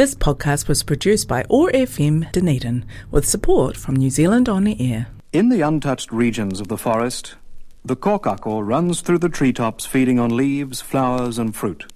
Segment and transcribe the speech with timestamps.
[0.00, 5.08] This podcast was produced by OAR FM Dunedin with support from New Zealand On Air.
[5.34, 7.34] In the untouched regions of the forest,
[7.84, 11.92] the kōkako runs through the treetops feeding on leaves, flowers, and fruit.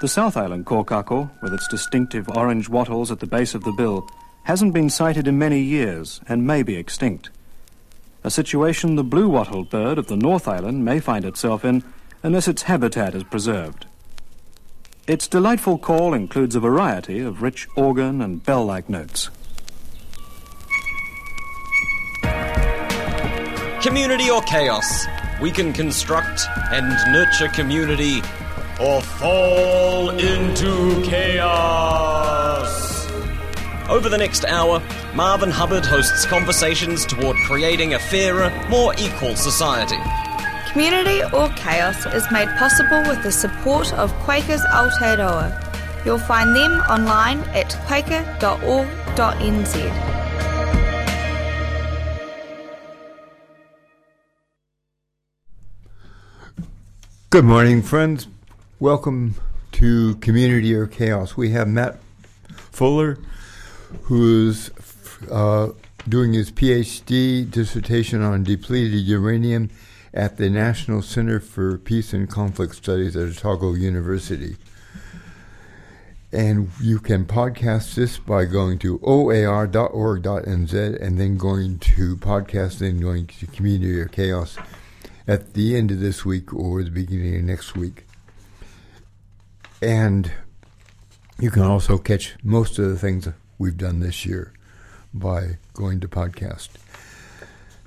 [0.00, 4.08] The South Island kōkako, with its distinctive orange wattles at the base of the bill,
[4.44, 7.28] hasn't been sighted in many years and may be extinct.
[8.24, 11.84] A situation the blue wattled bird of the North Island may find itself in
[12.22, 13.84] unless its habitat is preserved.
[15.10, 19.28] Its delightful call includes a variety of rich organ and bell like notes.
[23.82, 25.06] Community or chaos?
[25.42, 28.22] We can construct and nurture community
[28.80, 32.70] or fall into chaos.
[33.88, 34.80] Over the next hour,
[35.16, 39.98] Marvin Hubbard hosts conversations toward creating a fairer, more equal society.
[40.72, 45.50] Community or Chaos is made possible with the support of Quakers Aotearoa.
[46.06, 48.30] You'll find them online at quaker.org.nz.
[57.30, 58.28] Good morning, friends.
[58.78, 59.34] Welcome
[59.72, 61.36] to Community or Chaos.
[61.36, 61.98] We have Matt
[62.52, 63.18] Fuller,
[64.02, 64.70] who's
[65.32, 65.70] uh,
[66.08, 69.68] doing his PhD dissertation on depleted uranium
[70.12, 74.56] at the National Center for Peace and Conflict Studies at Otago University.
[76.32, 80.72] And you can podcast this by going to oar.org.nz
[81.02, 84.56] and then going to podcast, then going to Community or Chaos
[85.26, 88.06] at the end of this week or the beginning of next week.
[89.82, 90.30] And
[91.38, 94.52] you can also catch most of the things we've done this year
[95.12, 96.68] by going to podcast.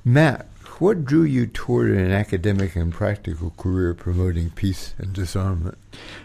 [0.03, 0.47] Matt,
[0.79, 5.77] what drew you toward an academic and practical career promoting peace and disarmament?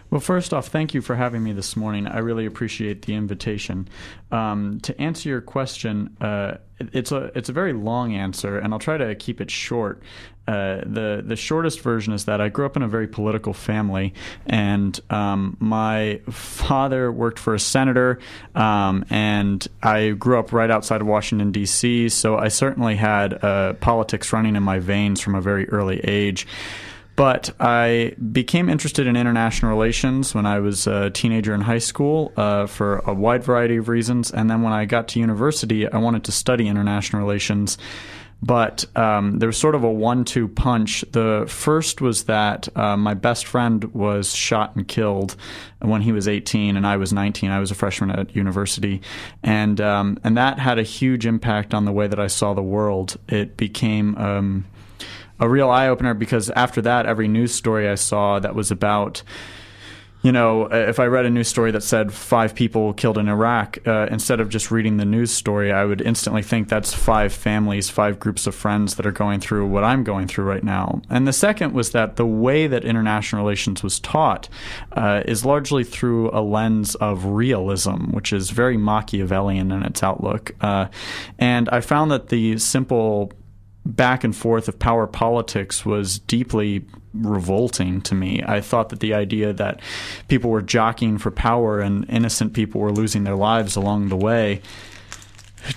[0.09, 2.07] Well, first off, thank you for having me this morning.
[2.07, 3.87] I really appreciate the invitation.
[4.31, 8.79] Um, to answer your question, uh, it's a it's a very long answer, and I'll
[8.79, 10.01] try to keep it short.
[10.49, 14.15] Uh, the the shortest version is that I grew up in a very political family,
[14.47, 18.17] and um, my father worked for a senator,
[18.55, 22.09] um, and I grew up right outside of Washington D.C.
[22.09, 26.47] So I certainly had uh, politics running in my veins from a very early age.
[27.15, 32.31] But I became interested in international relations when I was a teenager in high school
[32.37, 34.31] uh, for a wide variety of reasons.
[34.31, 37.77] And then when I got to university, I wanted to study international relations.
[38.41, 41.03] But um, there was sort of a one two punch.
[41.11, 45.35] The first was that uh, my best friend was shot and killed
[45.79, 47.51] when he was 18 and I was 19.
[47.51, 49.01] I was a freshman at university.
[49.43, 52.63] And, um, and that had a huge impact on the way that I saw the
[52.63, 53.17] world.
[53.27, 54.17] It became.
[54.17, 54.65] Um,
[55.41, 59.23] a real eye opener because after that, every news story I saw that was about
[60.21, 63.77] you know, if I read a news story that said five people killed in Iraq,
[63.87, 67.89] uh, instead of just reading the news story, I would instantly think that's five families,
[67.89, 71.01] five groups of friends that are going through what I'm going through right now.
[71.09, 74.49] And the second was that the way that international relations was taught
[74.91, 80.51] uh, is largely through a lens of realism, which is very Machiavellian in its outlook.
[80.59, 80.87] Uh,
[81.37, 83.31] and I found that the simple
[83.85, 88.43] back and forth of power politics was deeply revolting to me.
[88.45, 89.81] I thought that the idea that
[90.27, 94.61] people were jockeying for power and innocent people were losing their lives along the way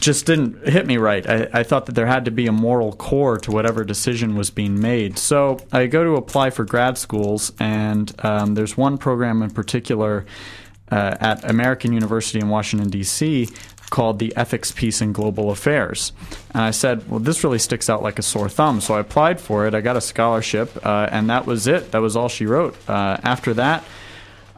[0.00, 1.28] just didn't hit me right.
[1.28, 4.50] I, I, thought that there had to be a moral core to whatever decision was
[4.50, 5.18] being made.
[5.18, 10.24] So I go to apply for grad schools, and um, there's one program in particular
[10.90, 13.48] uh, at American University in Washington, D.C.,
[13.92, 16.12] called the Ethics, Peace in Global Affairs.
[16.54, 18.80] And I said, well, this really sticks out like a sore thumb.
[18.80, 19.74] So I applied for it.
[19.74, 21.92] I got a scholarship, uh, and that was it.
[21.92, 22.74] That was all she wrote.
[22.88, 23.84] Uh, after that,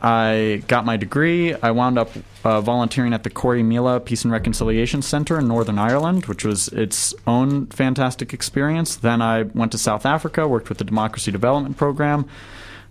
[0.01, 1.53] I got my degree.
[1.53, 2.11] I wound up
[2.45, 7.13] uh, volunteering at the Corrymeela Peace and Reconciliation Center in Northern Ireland, which was its
[7.27, 8.95] own fantastic experience.
[8.95, 12.29] Then I went to South Africa, worked with the Democracy Development Program.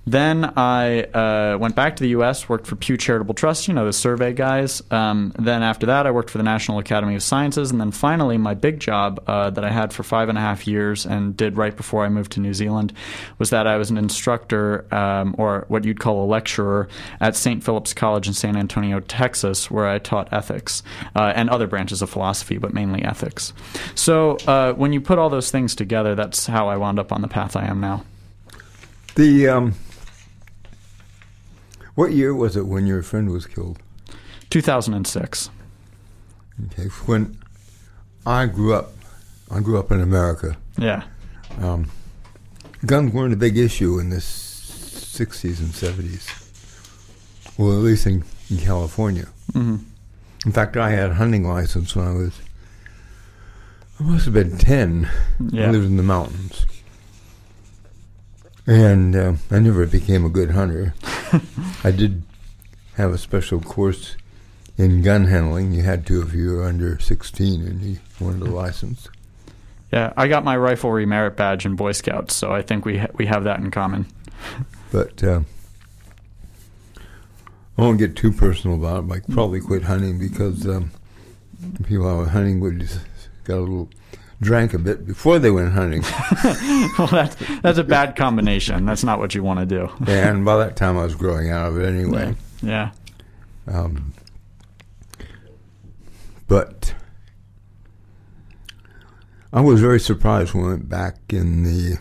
[0.06, 3.86] Then I uh, went back to the U.S., worked for Pew Charitable Trust, you know,
[3.86, 4.84] the survey guys.
[4.92, 7.72] Um, then after that, I worked for the National Academy of Sciences.
[7.72, 10.68] And then finally, my big job uh, that I had for five and a half
[10.68, 12.92] years and did right before I moved to New Zealand
[13.40, 16.90] was that I was an instructor, um, or what you'd call a lecturer,
[17.22, 17.64] at St.
[17.64, 20.84] Philip's College in San Antonio, Texas, where I taught ethics
[21.16, 23.54] uh, and other branches of philosophy, but mainly ethics.
[23.96, 27.22] So uh, when you put all those things together, that's how I wound up on
[27.22, 28.04] the path I am now.
[29.16, 29.76] The um,
[31.96, 33.80] what year was it when your friend was killed?
[34.50, 35.50] 2006.
[36.66, 37.38] Okay, when
[38.26, 38.92] I grew up,
[39.52, 40.58] I grew up in America.
[40.78, 41.04] Yeah.
[41.60, 41.90] Um,
[42.86, 46.40] guns weren't a big issue in the 60s and 70s.
[47.58, 49.28] Well, at least in in California.
[49.54, 49.78] hmm
[50.46, 52.40] In fact, I had a hunting license when I was,
[54.00, 55.10] I must have been 10.
[55.52, 55.68] Yeah.
[55.68, 56.66] I lived in the mountains.
[58.68, 60.94] And uh, I never became a good hunter.
[61.84, 62.24] I did
[62.96, 64.16] have a special course
[64.78, 65.72] in gun handling.
[65.72, 69.08] You had to if you were under 16 and you wanted a license.
[69.92, 73.12] Yeah, I got my riflery merit badge in Boy Scouts, so I think we ha-
[73.14, 74.08] we have that in common.
[74.92, 75.42] But uh,
[77.78, 79.12] I won't get too personal about it.
[79.12, 80.92] I probably quit hunting because um,
[81.84, 83.00] people I was hunting would just
[83.44, 83.90] got a little
[84.44, 86.04] drank a bit before they went hunting.
[86.98, 88.86] well, that's that's a bad combination.
[88.86, 89.92] That's not what you want to do.
[90.08, 92.36] and by that time I was growing out of it anyway.
[92.62, 92.92] Yeah.
[93.68, 94.14] Um,
[96.48, 96.94] but
[99.52, 101.98] I was very surprised when I went back in the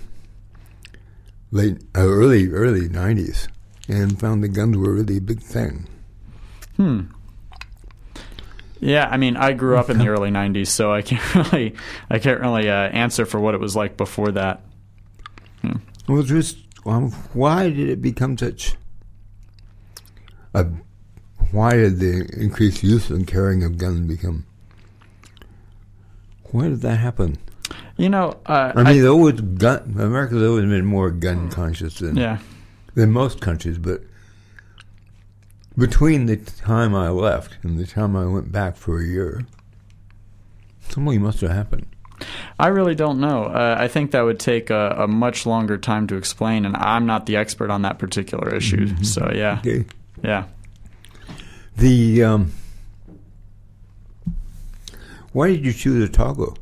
[1.50, 3.48] late, uh, early, early '90s
[3.88, 5.86] and found the guns were really a big thing.
[6.76, 7.02] Hmm.
[8.82, 11.76] Yeah, I mean, I grew up in the early '90s, so I can't really,
[12.10, 14.60] I can't really uh, answer for what it was like before that.
[15.62, 18.74] It was just um, why did it become such
[20.52, 20.66] a?
[21.52, 24.46] Why did the increased use and carrying of guns become?
[26.50, 27.38] Why did that happen?
[27.96, 29.94] You know, uh, I mean, always gun.
[29.96, 32.38] America's always been more gun conscious than yeah,
[32.94, 34.02] than most countries, but
[35.76, 39.46] between the time I left and the time I went back for a year,
[40.88, 41.86] something must have happened.
[42.58, 43.44] I really don't know.
[43.44, 47.04] Uh, I think that would take a, a much longer time to explain, and I'm
[47.06, 49.02] not the expert on that particular issue.
[49.02, 49.84] So yeah, Okay.
[50.22, 50.44] yeah.
[51.76, 52.52] The um,
[55.32, 56.54] why did you choose Otago?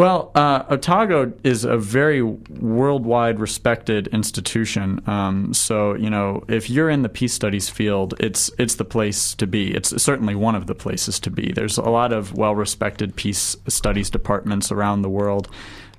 [0.00, 5.02] Well, uh, Otago is a very worldwide respected institution.
[5.06, 9.34] Um, so, you know, if you're in the peace studies field, it's it's the place
[9.34, 9.74] to be.
[9.74, 11.52] It's certainly one of the places to be.
[11.52, 15.50] There's a lot of well-respected peace studies departments around the world.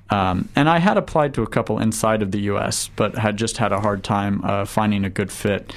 [0.09, 3.57] Um, and I had applied to a couple inside of the U.S., but had just
[3.57, 5.73] had a hard time uh, finding a good fit.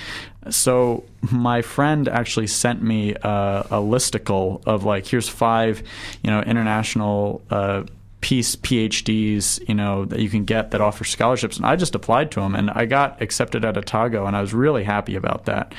[0.49, 5.83] So my friend actually sent me uh, a listicle of like, here's five,
[6.23, 7.83] you know, international uh,
[8.25, 12.31] peace PhDs, you know, that you can get that offer scholarships, and I just applied
[12.31, 15.75] to them, and I got accepted at Otago, and I was really happy about that.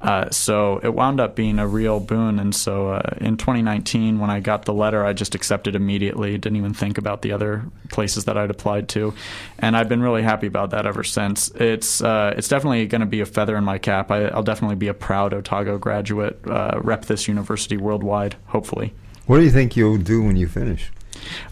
[0.00, 2.40] Uh, so it wound up being a real boon.
[2.40, 6.36] And so uh, in 2019, when I got the letter, I just accepted immediately.
[6.36, 9.14] Didn't even think about the other places that I'd applied to,
[9.60, 11.48] and I've been really happy about that ever since.
[11.50, 14.10] It's uh, it's definitely going to be a feather in my cap.
[14.10, 18.34] I, I'll definitely be a proud Otago graduate, uh, rep this university worldwide.
[18.46, 18.92] Hopefully.
[19.26, 20.90] What do you think you'll do when you finish?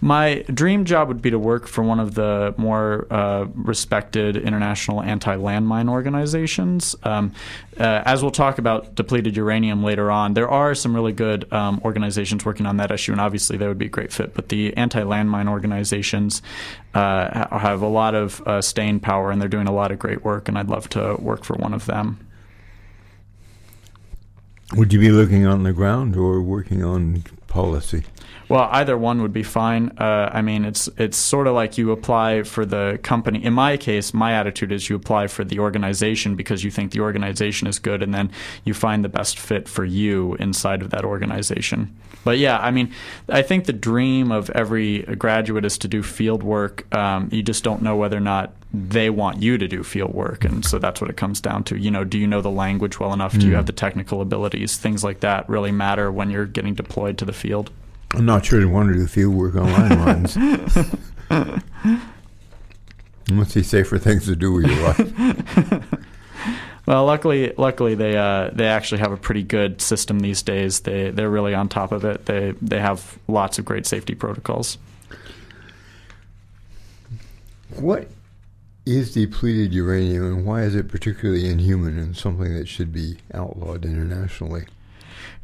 [0.00, 5.02] My dream job would be to work for one of the more uh, respected international
[5.02, 6.96] anti landmine organizations.
[7.02, 7.32] Um,
[7.78, 11.80] uh, as we'll talk about depleted uranium later on, there are some really good um,
[11.84, 14.34] organizations working on that issue, and obviously they would be a great fit.
[14.34, 16.42] But the anti landmine organizations
[16.94, 20.24] uh, have a lot of uh, staying power, and they're doing a lot of great
[20.24, 22.19] work, and I'd love to work for one of them.
[24.74, 28.04] Would you be looking on the ground or working on policy?
[28.52, 29.96] Well, either one would be fine.
[29.96, 33.43] Uh, I mean, it's it's sort of like you apply for the company.
[33.43, 37.00] In my case, my attitude is you apply for the organization because you think the
[37.00, 38.31] organization is good, and then
[38.66, 41.96] you find the best fit for you inside of that organization.
[42.24, 42.93] But yeah, I mean,
[43.26, 46.94] I think the dream of every graduate is to do field work.
[46.94, 50.44] Um, you just don't know whether or not they want you to do field work,
[50.44, 51.79] and so that's what it comes down to.
[51.79, 53.32] You know, do you know the language well enough?
[53.32, 54.76] Do you have the technical abilities?
[54.76, 57.70] Things like that really matter when you're getting deployed to the field.
[58.14, 60.36] I'm not sure want to do field work on landmines.
[63.31, 65.84] Must be safer things to do with your life.
[66.84, 70.81] Well, luckily, luckily they uh, they actually have a pretty good system these days.
[70.81, 72.26] They they're really on top of it.
[72.26, 74.78] They they have lots of great safety protocols.
[77.76, 78.08] What
[78.84, 83.84] is depleted uranium and why is it particularly inhuman and something that should be outlawed
[83.84, 84.66] internationally?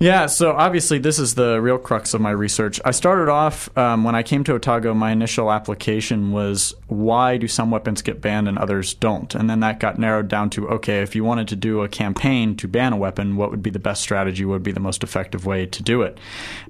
[0.00, 2.80] Yeah, so obviously this is the real crux of my research.
[2.84, 4.94] I started off um, when I came to Otago.
[4.94, 9.58] My initial application was why do some weapons get banned and others don't, and then
[9.60, 12.92] that got narrowed down to okay, if you wanted to do a campaign to ban
[12.92, 14.44] a weapon, what would be the best strategy?
[14.44, 16.18] What would be the most effective way to do it?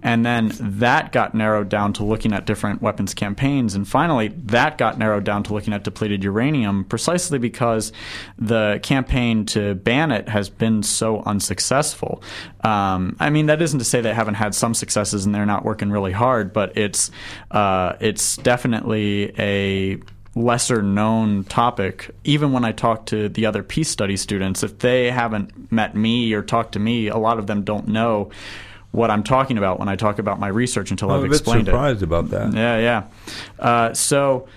[0.03, 4.79] And then that got narrowed down to looking at different weapons campaigns, and finally that
[4.79, 7.93] got narrowed down to looking at depleted uranium, precisely because
[8.39, 12.23] the campaign to ban it has been so unsuccessful.
[12.65, 15.65] Um, I mean, that isn't to say they haven't had some successes and they're not
[15.65, 17.11] working really hard, but it's
[17.51, 19.99] uh, it's definitely a
[20.35, 22.15] lesser known topic.
[22.25, 26.33] Even when I talk to the other peace study students, if they haven't met me
[26.33, 28.31] or talked to me, a lot of them don't know
[28.93, 31.33] what I'm talking about when I talk about my research until I'm I've a bit
[31.33, 32.05] explained surprised it.
[32.05, 32.55] about that.
[32.55, 33.05] Yeah, yeah.
[33.59, 34.49] Uh, so.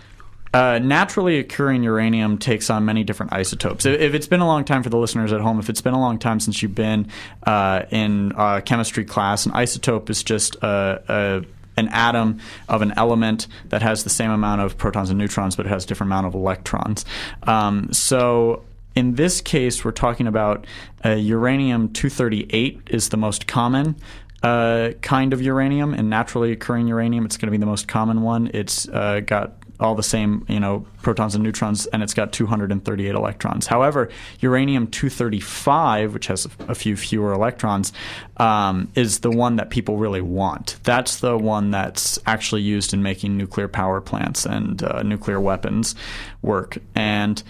[0.53, 3.85] Uh, naturally occurring uranium takes on many different isotopes.
[3.85, 5.93] If, if it's been a long time for the listeners at home, if it's been
[5.93, 7.07] a long time since you've been
[7.47, 11.45] uh, in uh, chemistry class, an isotope is just a, a
[11.77, 15.65] an atom of an element that has the same amount of protons and neutrons, but
[15.65, 17.05] it has a different amount of electrons.
[17.43, 18.63] Um, so
[18.95, 20.65] in this case, we're talking about
[21.05, 23.95] uh, uranium 238 is the most common.
[24.43, 27.25] Uh, kind of uranium and naturally occurring uranium.
[27.25, 28.49] It's going to be the most common one.
[28.53, 33.15] It's uh, got all the same, you know, protons and neutrons, and it's got 238
[33.15, 33.67] electrons.
[33.67, 34.09] However,
[34.39, 37.91] uranium 235, which has a few fewer electrons,
[38.37, 40.77] um, is the one that people really want.
[40.83, 45.95] That's the one that's actually used in making nuclear power plants and uh, nuclear weapons
[46.41, 46.77] work.
[46.95, 47.41] And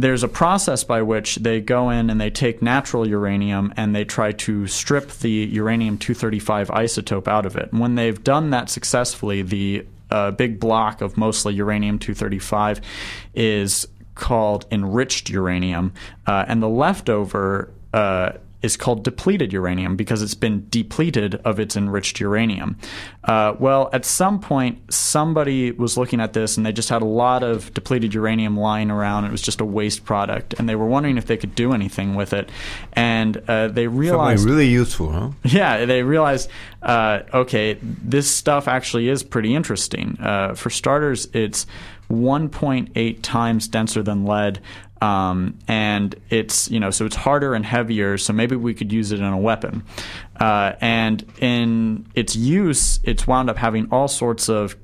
[0.00, 4.04] there's a process by which they go in and they take natural uranium and they
[4.04, 7.70] try to strip the uranium 235 isotope out of it.
[7.70, 12.80] And when they've done that successfully, the uh, big block of mostly uranium 235
[13.34, 15.92] is called enriched uranium,
[16.26, 21.76] uh, and the leftover uh, is called depleted uranium because it's been depleted of its
[21.76, 22.76] enriched uranium.
[23.24, 27.06] Uh, well, at some point, somebody was looking at this and they just had a
[27.06, 29.24] lot of depleted uranium lying around.
[29.24, 32.14] It was just a waste product, and they were wondering if they could do anything
[32.14, 32.50] with it.
[32.92, 34.40] And uh, they realized.
[34.40, 35.30] Something really useful, huh?
[35.44, 36.48] Yeah, they realized,
[36.82, 40.16] uh, okay, this stuff actually is pretty interesting.
[40.20, 41.66] Uh, for starters, it's
[42.10, 44.60] 1.8 times denser than lead.
[45.00, 49.12] Um, and it's you know so it's harder and heavier so maybe we could use
[49.12, 49.82] it in a weapon
[50.38, 54.76] uh, and in its use it's wound up having all sorts of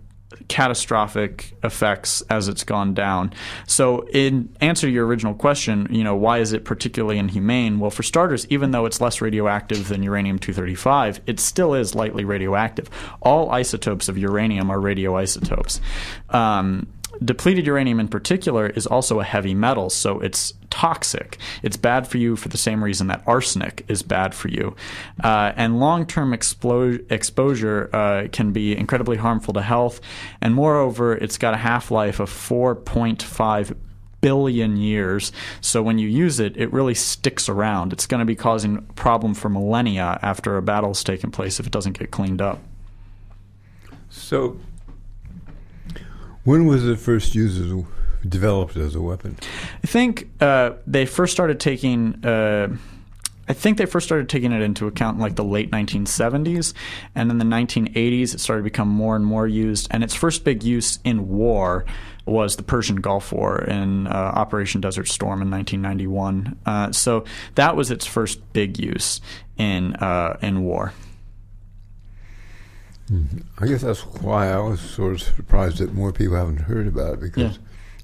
[0.49, 3.33] catastrophic effects as it's gone down.
[3.67, 7.79] So, in answer to your original question, you know, why is it particularly inhumane?
[7.79, 12.25] Well, for starters, even though it's less radioactive than uranium 235, it still is lightly
[12.25, 12.91] radioactive.
[13.23, 15.81] All isotopes of uranium are radioisotopes.
[16.31, 16.87] Um,
[17.25, 21.39] depleted uranium in particular is also a heavy metal, so it's toxic.
[21.63, 24.77] It's bad for you for the same reason that arsenic is bad for you.
[25.23, 30.01] Uh, and long term explo- exposure uh, can be incredibly harmful to health.
[30.41, 33.77] And moreover, it's got a half life of 4.5
[34.21, 35.33] billion years.
[35.61, 37.93] So when you use it, it really sticks around.
[37.93, 41.67] It's going to be causing a problem for millennia after a battle's taken place if
[41.67, 42.59] it doesn't get cleaned up.
[44.11, 44.59] So,
[46.47, 47.85] when was it first used as a,
[48.27, 49.37] developed as a weapon?
[49.83, 52.25] I think uh, they first started taking.
[52.25, 52.77] Uh,
[53.49, 56.73] I think they first started taking it into account in like the late 1970s,
[57.15, 59.89] and in the 1980s it started to become more and more used.
[59.91, 61.85] And its first big use in war
[62.27, 66.59] was the Persian Gulf War in uh, Operation Desert Storm in 1991.
[66.65, 67.25] Uh, so
[67.55, 69.21] that was its first big use
[69.59, 70.93] in uh, in war.
[73.11, 73.39] Mm-hmm.
[73.63, 77.15] I guess that's why I was sort of surprised that more people haven't heard about
[77.15, 77.63] it because Yeah.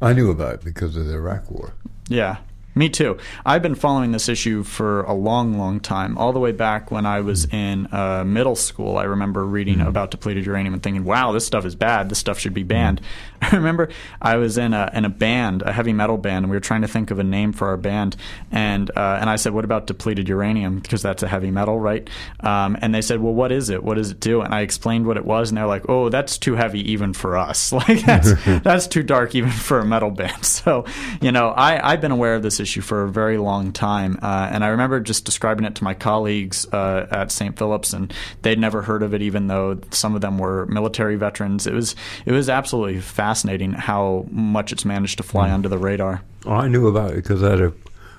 [0.08, 1.74] I knew about it because of the Iraq War.
[2.08, 2.36] Yeah,
[2.74, 3.18] me too.
[3.44, 6.16] I've been following this issue for a long, long time.
[6.16, 10.10] All the way back when I was in uh, middle school, I remember reading about
[10.10, 12.08] depleted uranium and thinking, "Wow, this stuff is bad.
[12.08, 13.00] This stuff should be banned."
[13.42, 16.56] I remember I was in a in a band, a heavy metal band, and we
[16.56, 18.16] were trying to think of a name for our band,
[18.50, 20.78] and uh, and I said, "What about depleted uranium?
[20.78, 22.08] Because that's a heavy metal, right?"
[22.40, 23.82] Um, and they said, "Well, what is it?
[23.82, 26.38] What does it do?" And I explained what it was, and they're like, "Oh, that's
[26.38, 27.72] too heavy even for us.
[27.82, 30.84] Like that's that's too dark even for a metal band." So,
[31.20, 34.48] you know, I I've been aware of this issue for a very long time, uh,
[34.50, 37.58] and I remember just describing it to my colleagues uh, at St.
[37.58, 41.66] Philip's, and they'd never heard of it, even though some of them were military veterans.
[41.66, 46.22] It was it was absolutely fascinating how much it's managed to fly under the radar.
[46.46, 47.72] Oh, I knew about it because I had a,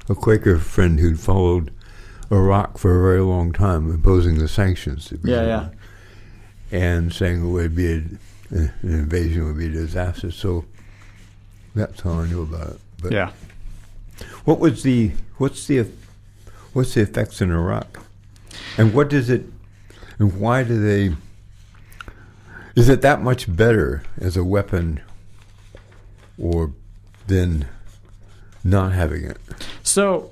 [0.10, 1.72] a Quaker friend who'd followed
[2.32, 5.08] Iraq for a very long time, imposing the sanctions.
[5.08, 5.70] to Yeah, yeah.
[6.72, 8.02] And saying it would be a,
[8.50, 10.32] an invasion would be a disaster.
[10.32, 10.66] So
[11.76, 12.80] that's how I knew about it.
[13.02, 13.32] But Yeah.
[14.46, 15.88] What was the what's the
[16.74, 18.00] what's the effects in Iraq,
[18.78, 19.46] and what does it,
[20.20, 21.16] and why do they?
[22.76, 25.00] Is it that much better as a weapon,
[26.38, 26.72] or
[27.28, 27.66] than
[28.64, 29.38] not having it?
[29.84, 30.32] So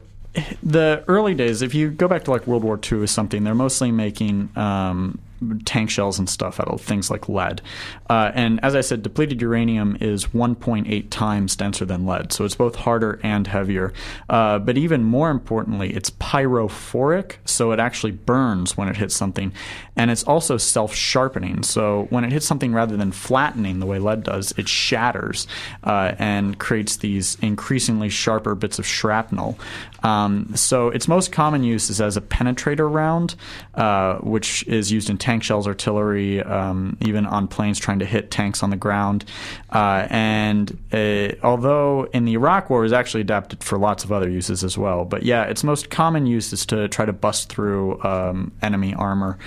[0.63, 3.55] the early days, if you go back to like World War II or something, they're
[3.55, 5.19] mostly making um,
[5.65, 7.61] tank shells and stuff out of things like lead.
[8.09, 12.55] Uh, and as I said, depleted uranium is 1.8 times denser than lead, so it's
[12.55, 13.93] both harder and heavier.
[14.29, 19.51] Uh, but even more importantly, it's pyrophoric, so it actually burns when it hits something.
[19.95, 23.99] And it's also self sharpening, so when it hits something rather than flattening the way
[23.99, 25.47] lead does, it shatters
[25.83, 29.57] uh, and creates these increasingly sharper bits of shrapnel.
[30.03, 33.35] Um, so its most common use is as a penetrator round,
[33.75, 38.31] uh, which is used in tank shells, artillery, um, even on planes trying to hit
[38.31, 39.23] tanks on the ground.
[39.71, 44.11] Uh, and uh, although in the Iraq War, it was actually adapted for lots of
[44.11, 45.05] other uses as well.
[45.05, 49.37] But yeah, its most common use is to try to bust through um, enemy armor.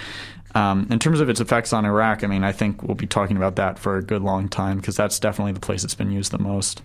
[0.54, 3.36] Um, in terms of its effects on Iraq, I mean, I think we'll be talking
[3.36, 6.30] about that for a good long time because that's definitely the place it's been used
[6.30, 6.80] the most.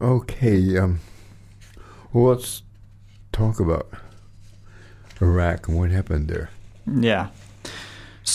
[0.00, 0.76] Okay.
[0.76, 1.00] Um,
[2.12, 2.62] well, let's
[3.32, 3.88] talk about
[5.20, 6.50] Iraq and what happened there.
[6.86, 7.28] Yeah.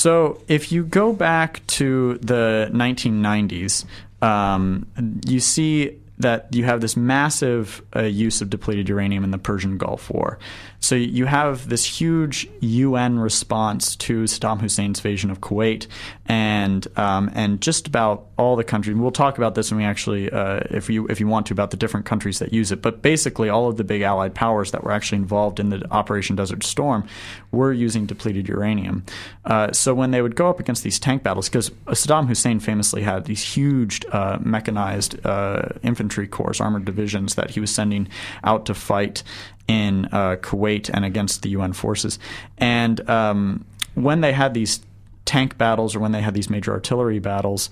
[0.04, 3.86] So if you go back to the 1990s,
[4.22, 4.86] um,
[5.26, 9.78] you see that you have this massive uh, use of depleted uranium in the Persian
[9.78, 10.40] Gulf War.
[10.84, 15.88] So you have this huge UN response to Saddam Hussein's invasion of Kuwait,
[16.26, 18.98] and um, and just about all the countries.
[18.98, 21.72] We'll talk about this when we actually, uh, if you if you want to, about
[21.72, 22.82] the different countries that use it.
[22.82, 26.36] But basically, all of the big Allied powers that were actually involved in the Operation
[26.36, 27.08] Desert Storm
[27.52, 29.06] were using depleted uranium.
[29.46, 33.04] Uh, so when they would go up against these tank battles, because Saddam Hussein famously
[33.04, 38.10] had these huge uh, mechanized uh, infantry corps, armored divisions that he was sending
[38.44, 39.24] out to fight
[39.68, 42.20] in uh, Kuwait and against the UN forces.
[42.58, 43.66] And um,
[43.96, 44.82] when they had these
[45.26, 47.70] tank battles or when they had these major artillery battles,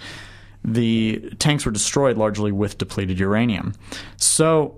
[0.64, 3.74] the tanks were destroyed largely with depleted uranium.
[4.18, 4.78] So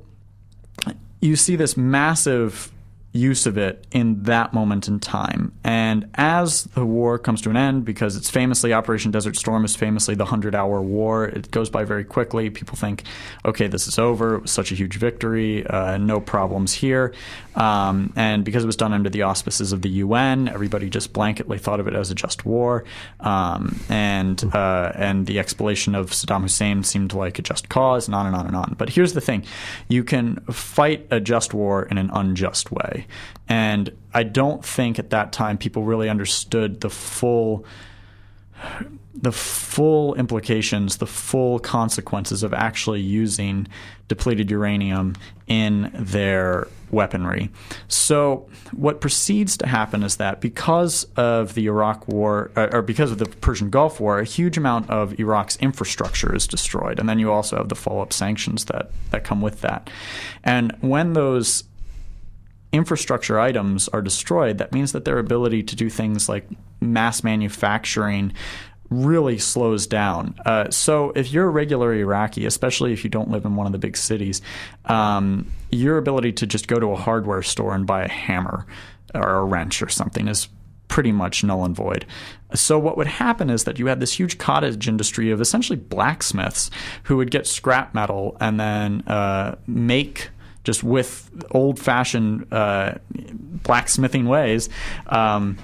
[1.21, 2.72] you see this massive
[3.13, 5.53] use of it in that moment in time.
[5.63, 9.75] And as the war comes to an end, because it's famously Operation Desert Storm is
[9.75, 12.49] famously the 100 hour war, it goes by very quickly.
[12.49, 13.03] People think,
[13.45, 14.35] okay, this is over.
[14.35, 15.65] It was such a huge victory.
[15.67, 17.13] Uh, no problems here.
[17.55, 21.59] Um, and because it was done under the auspices of the UN, everybody just blanketly
[21.59, 22.83] thought of it as a just war.
[23.19, 28.15] Um, and, uh, and the explanation of Saddam Hussein seemed like a just cause, and
[28.15, 28.75] on and on and on.
[28.77, 29.45] But here's the thing
[29.87, 33.07] you can fight a just war in an unjust way.
[33.47, 37.65] And I don't think at that time people really understood the full
[39.15, 43.67] the full implications, the full consequences of actually using
[44.07, 45.15] depleted uranium
[45.47, 47.49] in their weaponry.
[47.87, 53.11] So, what proceeds to happen is that because of the Iraq War, uh, or because
[53.11, 56.99] of the Persian Gulf War, a huge amount of Iraq's infrastructure is destroyed.
[56.99, 59.89] And then you also have the follow up sanctions that, that come with that.
[60.43, 61.63] And when those
[62.71, 66.47] infrastructure items are destroyed, that means that their ability to do things like
[66.81, 68.33] mass manufacturing
[68.89, 70.35] really slows down.
[70.45, 73.71] Uh, so if you're a regular Iraqi, especially if you don't live in one of
[73.71, 74.41] the big cities,
[74.85, 78.65] um, your ability to just go to a hardware store and buy a hammer
[79.13, 80.47] or a wrench or something is
[80.87, 82.05] pretty much null and void.
[82.53, 86.69] So what would happen is that you had this huge cottage industry of essentially blacksmiths
[87.03, 90.29] who would get scrap metal and then uh, make
[90.63, 92.93] just with old fashioned uh,
[93.63, 94.69] blacksmithing ways.
[95.07, 95.57] Um,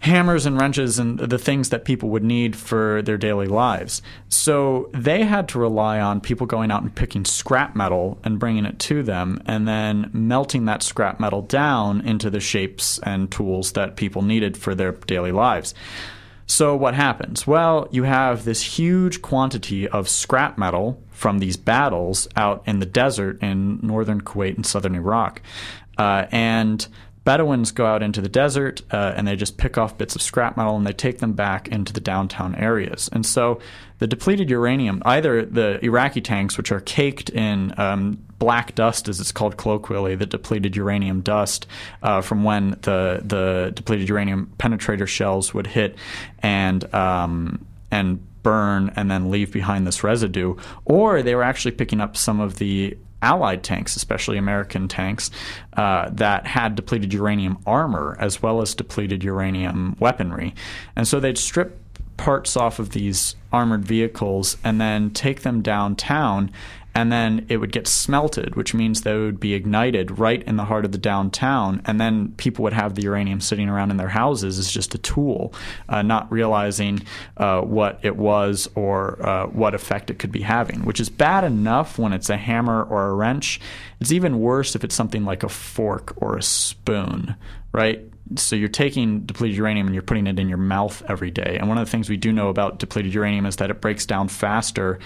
[0.00, 4.00] hammers and wrenches and the things that people would need for their daily lives.
[4.28, 8.64] So they had to rely on people going out and picking scrap metal and bringing
[8.64, 13.72] it to them and then melting that scrap metal down into the shapes and tools
[13.72, 15.74] that people needed for their daily lives.
[16.46, 17.46] So what happens?
[17.46, 22.86] Well, you have this huge quantity of scrap metal from these battles out in the
[22.86, 25.42] desert in northern Kuwait and southern Iraq.
[25.98, 26.88] Uh, and
[27.30, 30.56] Bedouins go out into the desert uh, and they just pick off bits of scrap
[30.56, 33.08] metal and they take them back into the downtown areas.
[33.12, 33.60] And so
[34.00, 39.20] the depleted uranium, either the Iraqi tanks, which are caked in um, black dust, as
[39.20, 41.68] it's called colloquially, the depleted uranium dust
[42.02, 45.94] uh, from when the the depleted uranium penetrator shells would hit
[46.40, 52.00] and um, and burn and then leave behind this residue, or they were actually picking
[52.00, 55.30] up some of the Allied tanks, especially American tanks,
[55.76, 60.54] uh, that had depleted uranium armor as well as depleted uranium weaponry.
[60.96, 61.78] And so they'd strip
[62.16, 66.50] parts off of these armored vehicles and then take them downtown
[66.94, 70.64] and then it would get smelted, which means it would be ignited right in the
[70.64, 74.08] heart of the downtown, and then people would have the uranium sitting around in their
[74.08, 75.54] houses as just a tool,
[75.88, 77.00] uh, not realizing
[77.36, 81.44] uh, what it was or uh, what effect it could be having, which is bad
[81.44, 83.60] enough when it's a hammer or a wrench.
[84.00, 87.36] It's even worse if it's something like a fork or a spoon,
[87.72, 88.04] right?
[88.36, 91.56] so you're taking depleted uranium and you're putting it in your mouth every day.
[91.58, 94.06] And one of the things we do know about depleted uranium is that it breaks
[94.06, 94.98] down faster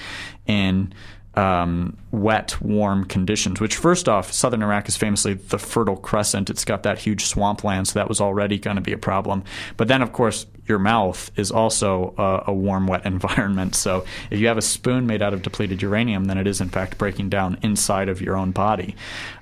[0.47, 0.93] in
[1.37, 3.61] um, wet, warm conditions.
[3.61, 6.51] Which, first off, southern Iraq is famously the Fertile Crescent.
[6.51, 9.45] It's got that huge swampland, so that was already going to be a problem.
[9.77, 13.75] But then, of course, your mouth is also a, a, warm, wet environment.
[13.75, 16.71] So if you have a spoon made out of depleted uranium, then it is in
[16.71, 18.97] fact breaking down inside of your own body.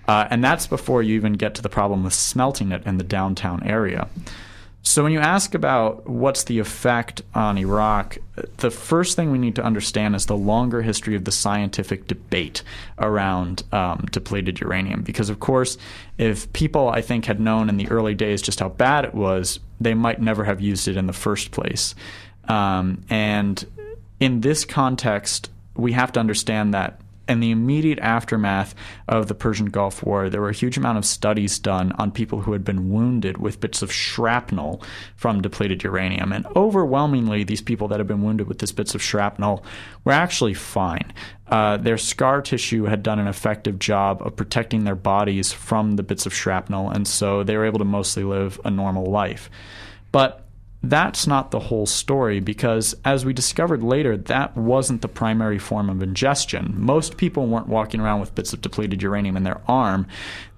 [0.09, 3.05] Uh, and that's before you even get to the problem with smelting it in the
[3.05, 4.09] downtown area.
[4.85, 8.19] So, when you ask about what's the effect on Iraq,
[8.57, 12.65] the first thing we need to understand is the longer history of the scientific debate
[12.99, 15.03] around um, depleted uranium.
[15.03, 15.79] Because, of course,
[16.19, 19.61] if people, I think, had known in the early days just how bad it was,
[19.81, 21.95] they might never have used it in the first place.
[22.49, 23.65] Um, and
[24.19, 27.01] in this context, we have to understand that
[27.33, 28.75] in the immediate aftermath
[29.09, 32.43] of the Persian Gulf War, there were a huge amount of studies done on people
[32.43, 34.83] who had been wounded with bits of shrapnel
[35.17, 36.31] from depleted uranium.
[36.33, 39.65] And overwhelmingly, these people that had been wounded with these bits of shrapnel
[40.05, 41.13] were actually fine.
[41.49, 46.03] Uh, their scar tissue had done an effective job of protecting their bodies from the
[46.03, 49.51] bits of shrapnel, and so they were able to mostly live a normal life.
[50.13, 50.42] But
[50.83, 55.89] that's not the whole story because, as we discovered later, that wasn't the primary form
[55.89, 56.75] of ingestion.
[56.77, 60.07] Most people weren't walking around with bits of depleted uranium in their arm,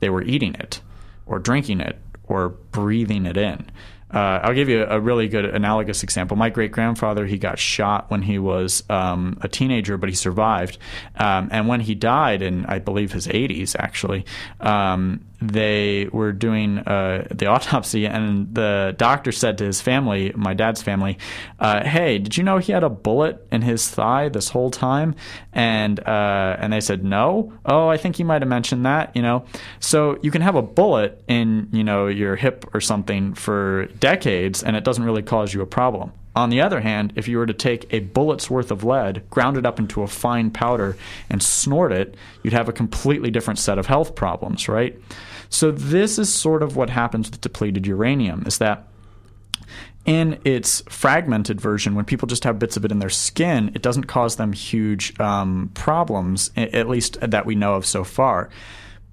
[0.01, 0.81] they were eating it,
[1.27, 3.71] or drinking it, or breathing it in.
[4.15, 6.37] Uh, I'll give you a really good analogous example.
[6.37, 10.79] My great grandfather, he got shot when he was um, a teenager, but he survived.
[11.17, 14.25] Um, and when he died in, I believe, his 80s, actually,
[14.61, 20.55] um, they were doing uh, the autopsy, and the doctor said to his family, my
[20.55, 21.19] dad's family,
[21.59, 25.15] uh, "Hey, did you know he had a bullet in his thigh this whole time?"
[25.53, 29.15] And uh, and they said, "No." Oh, I think he might have mentioned that.
[29.15, 29.45] You know,
[29.81, 34.63] so you can have a bullet in you know your hip or something for decades,
[34.63, 36.13] and it doesn't really cause you a problem.
[36.37, 39.57] On the other hand, if you were to take a bullet's worth of lead, ground
[39.57, 40.97] it up into a fine powder,
[41.31, 44.99] and snort it, you'd have a completely different set of health problems, right?
[45.55, 48.88] So this is sort of what happens with depleted uranium is that
[50.05, 53.81] in its fragmented version, when people just have bits of it in their skin, it
[53.81, 58.51] doesn't cause them huge um, problems, at least that we know of so far.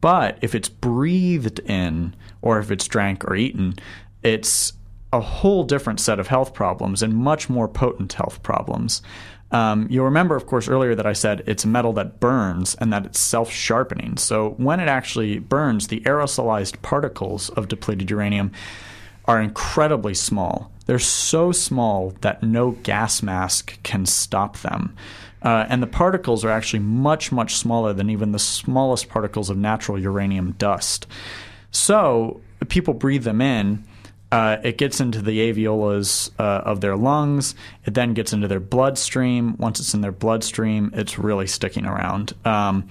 [0.01, 3.75] But if it's breathed in, or if it's drank or eaten,
[4.23, 4.73] it's
[5.13, 9.04] a whole different set of health problems and much more potent health problems.
[9.51, 12.91] Um, you'll remember, of course, earlier that I said it's a metal that burns and
[12.93, 14.17] that it's self sharpening.
[14.17, 18.51] So when it actually burns, the aerosolized particles of depleted uranium
[19.25, 20.71] are incredibly small.
[20.85, 24.95] They're so small that no gas mask can stop them.
[25.43, 29.57] Uh, and the particles are actually much, much smaller than even the smallest particles of
[29.57, 31.07] natural uranium dust.
[31.71, 33.83] So people breathe them in
[34.32, 37.54] uh, it gets into the alveolus uh, of their lungs.
[37.86, 39.58] It then gets into their bloodstream.
[39.58, 42.34] Once it's in their bloodstream, it's really sticking around.
[42.46, 42.88] Um,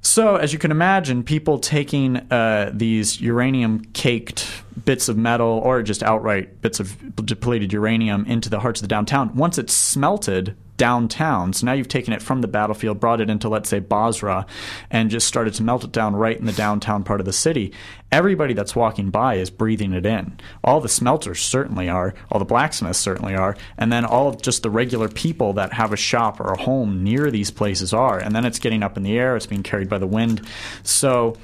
[0.00, 4.48] so, as you can imagine, people taking uh, these uranium caked
[4.84, 8.88] bits of metal or just outright bits of depleted uranium into the hearts of the
[8.88, 11.52] downtown, once it's smelted, downtown.
[11.52, 14.46] So now you've taken it from the battlefield, brought it into, let's say, Basra,
[14.90, 17.72] and just started to melt it down right in the downtown part of the city.
[18.12, 20.38] Everybody that's walking by is breathing it in.
[20.62, 24.70] All the smelters certainly are, all the blacksmiths certainly are, and then all just the
[24.70, 28.18] regular people that have a shop or a home near these places are.
[28.18, 30.46] And then it's getting up in the air, it's being carried by the wind.
[30.82, 31.36] So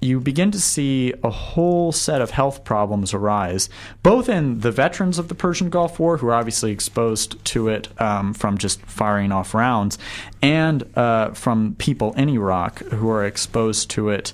[0.00, 3.68] you begin to see a whole set of health problems arise,
[4.02, 7.88] both in the veterans of the Persian Gulf War, who are obviously exposed to it
[8.00, 9.98] um, from just firing off rounds,
[10.40, 14.32] and uh, from people in Iraq who are exposed to it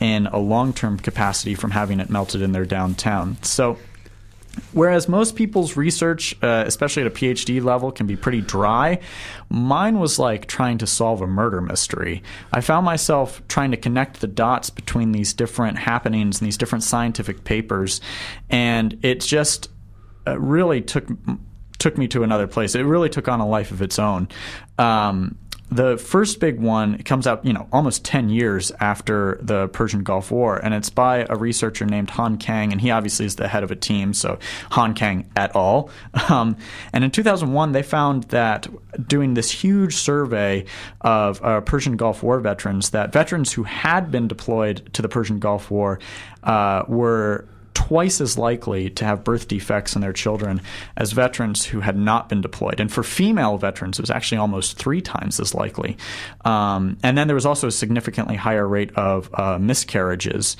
[0.00, 3.36] in a long term capacity from having it melted in their downtown.
[3.42, 3.78] So,
[4.72, 9.00] Whereas most people's research, uh, especially at a PhD level, can be pretty dry,
[9.48, 12.22] mine was like trying to solve a murder mystery.
[12.52, 16.84] I found myself trying to connect the dots between these different happenings and these different
[16.84, 18.00] scientific papers,
[18.50, 19.70] and it just
[20.26, 21.08] uh, really took
[21.78, 22.74] took me to another place.
[22.74, 24.28] It really took on a life of its own.
[24.78, 25.36] Um,
[25.74, 30.30] the first big one comes out, you know, almost 10 years after the Persian Gulf
[30.30, 33.64] War, and it's by a researcher named Han Kang, and he obviously is the head
[33.64, 34.38] of a team, so
[34.70, 35.90] Han Kang et al.
[36.34, 36.56] Um,
[36.92, 38.66] and in 2001, they found that
[39.06, 40.64] doing this huge survey
[41.02, 45.38] of uh, Persian Gulf War veterans, that veterans who had been deployed to the Persian
[45.38, 45.98] Gulf War
[46.44, 50.60] uh, were twice as likely to have birth defects in their children
[50.96, 52.80] as veterans who had not been deployed.
[52.80, 55.96] And for female veterans, it was actually almost three times as likely.
[56.44, 60.56] Um, and then there was also a significantly higher rate of uh, miscarriages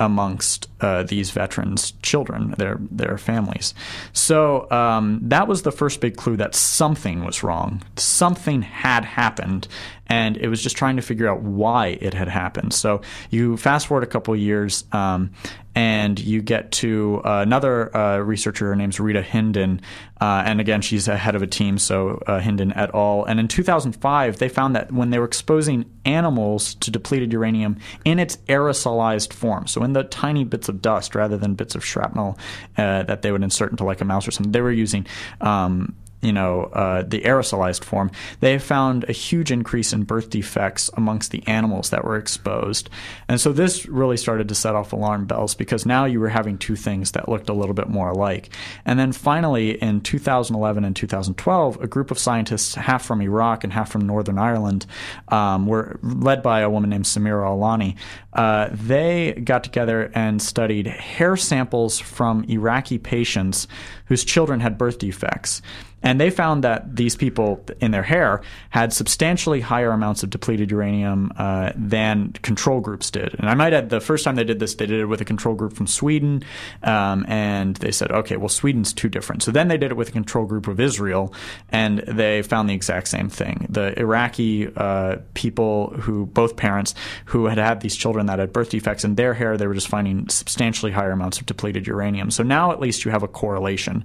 [0.00, 3.74] amongst uh, these veterans' children, their their families.
[4.12, 7.82] So um, that was the first big clue that something was wrong.
[7.96, 9.66] Something had happened,
[10.08, 12.72] and it was just trying to figure out why it had happened.
[12.72, 15.32] So you fast forward a couple years, um,
[15.74, 18.66] and you get to uh, another uh, researcher.
[18.68, 19.80] Her name's Rita Hindin,
[20.20, 23.24] uh, and again, she's a head of a team, so uh, Hindin et al.
[23.24, 28.18] And in 2005, they found that when they were exposing animals to depleted uranium in
[28.18, 32.38] its aerosolized form, so in the tiny bits of dust rather than bits of shrapnel
[32.76, 35.06] uh, that they would insert into like a mouse or something, they were using
[35.40, 40.90] um, you know, uh, the aerosolized form, they found a huge increase in birth defects
[40.96, 42.90] amongst the animals that were exposed.
[43.28, 46.58] And so this really started to set off alarm bells because now you were having
[46.58, 48.50] two things that looked a little bit more alike.
[48.84, 53.72] And then finally, in 2011 and 2012, a group of scientists, half from Iraq and
[53.72, 54.86] half from Northern Ireland,
[55.28, 57.96] um, were led by a woman named Samira Alaani.
[58.32, 63.68] Uh, they got together and studied hair samples from Iraqi patients
[64.08, 65.62] whose children had birth defects.
[66.02, 70.70] And they found that these people in their hair had substantially higher amounts of depleted
[70.70, 73.34] uranium uh, than control groups did.
[73.34, 75.24] And I might add, the first time they did this, they did it with a
[75.24, 76.44] control group from Sweden.
[76.84, 79.42] Um, and they said, okay, well, Sweden's too different.
[79.42, 81.34] So then they did it with a control group of Israel,
[81.70, 83.66] and they found the exact same thing.
[83.68, 86.94] The Iraqi uh, people who, both parents,
[87.24, 89.88] who had had these children that had birth defects in their hair, they were just
[89.88, 92.30] finding substantially higher amounts of depleted uranium.
[92.30, 93.97] So now at least you have a correlation.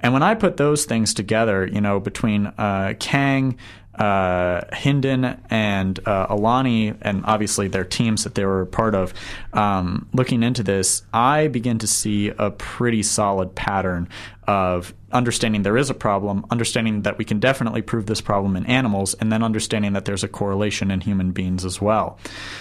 [0.00, 3.56] And when I put those things together, you know, between uh, Kang,
[3.94, 9.14] uh, Hindin, and uh, Alaani, and obviously their teams that they were part of,
[9.52, 14.08] um, looking into this, I begin to see a pretty solid pattern
[14.48, 18.66] of understanding there is a problem, understanding that we can definitely prove this problem in
[18.66, 22.18] animals, and then understanding that there's a correlation in human beings as well.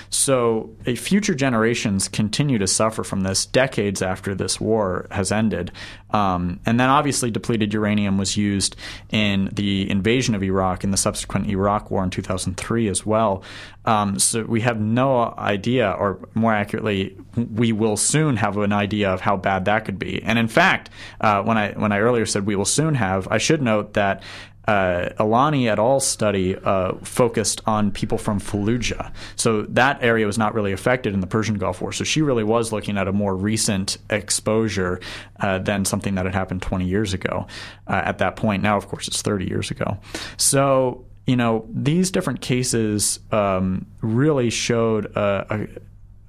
[0.09, 5.71] So, future generations continue to suffer from this decades after this war has ended.
[6.11, 8.75] Um, and then, obviously, depleted uranium was used
[9.09, 13.43] in the invasion of Iraq and the subsequent Iraq War in 2003 as well.
[13.85, 19.09] Um, so, we have no idea, or more accurately, we will soon have an idea
[19.09, 20.21] of how bad that could be.
[20.23, 20.89] And in fact,
[21.19, 24.23] uh, when I when I earlier said we will soon have, I should note that
[24.67, 25.99] uh, Alaani et al.
[25.99, 29.11] study uh, focused on people from Fallujah.
[29.35, 31.91] So that area was not really affected in the Persian Gulf War.
[31.91, 34.99] So she really was looking at a more recent exposure
[35.39, 37.47] uh, than something that had happened 20 years ago
[37.87, 38.61] uh, at that point.
[38.61, 39.97] Now, of course, it's 30 years ago.
[40.37, 45.67] So, you know, these different cases um, really showed a, a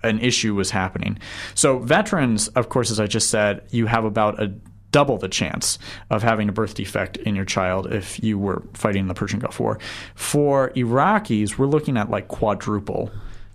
[0.05, 1.19] an issue was happening.
[1.55, 4.53] So, veterans, of course, as I just said, you have about a
[4.91, 5.79] double the chance
[6.11, 9.59] of having a birth defect in your child if you were fighting the Persian Gulf
[9.59, 9.79] War.
[10.15, 13.11] For Iraqis, we're looking at like quadruple.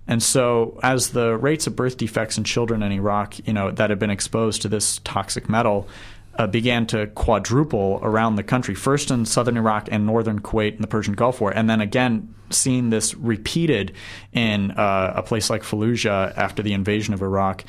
[0.08, 3.90] And so, as the rates of birth defects in children in Iraq, you know, that
[3.90, 5.88] have been exposed to this toxic metal,
[6.38, 10.82] uh, began to quadruple around the country, first in southern Iraq and northern Kuwait in
[10.82, 13.94] the Persian Gulf War, and then again seeing this repeated
[14.32, 17.66] in uh, a place like Fallujah after the invasion of Iraq.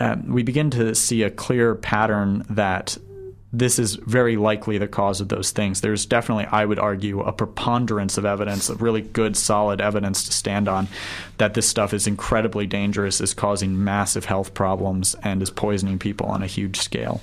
[0.00, 2.98] Um, we begin to see a clear pattern that
[3.52, 5.80] this is very likely the cause of those things.
[5.80, 10.32] There's definitely, I would argue, a preponderance of evidence, of really good, solid evidence to
[10.32, 10.86] stand on
[11.38, 16.26] that this stuff is incredibly dangerous, is causing massive health problems, and is poisoning people
[16.26, 17.22] on a huge scale.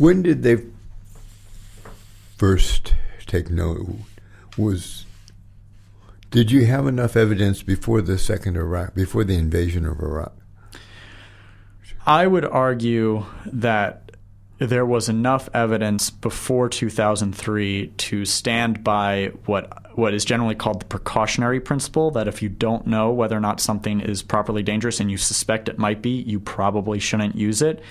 [0.00, 0.56] When did they
[2.38, 2.94] first
[3.26, 3.86] take note?
[4.56, 5.04] Was
[6.30, 10.32] did you have enough evidence before the second Iraq, before the invasion of Iraq?
[12.06, 14.12] I would argue that
[14.58, 20.86] there was enough evidence before 2003 to stand by what what is generally called the
[20.86, 25.10] precautionary principle that if you don't know whether or not something is properly dangerous and
[25.10, 27.82] you suspect it might be, you probably shouldn't use it.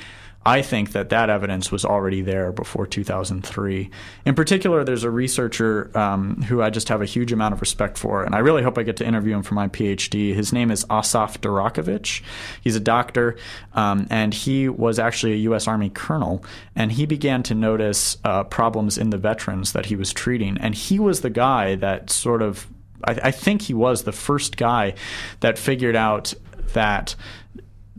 [0.45, 3.89] I think that that evidence was already there before 2003.
[4.25, 7.97] In particular, there's a researcher um, who I just have a huge amount of respect
[7.97, 10.33] for, and I really hope I get to interview him for my PhD.
[10.33, 12.21] His name is Asaf Durakovic.
[12.61, 13.37] He's a doctor,
[13.73, 15.67] um, and he was actually a U.S.
[15.67, 16.43] Army colonel,
[16.75, 20.57] and he began to notice uh, problems in the veterans that he was treating.
[20.57, 22.67] And he was the guy that sort of
[23.03, 24.93] I, I think he was the first guy
[25.41, 26.33] that figured out
[26.73, 27.15] that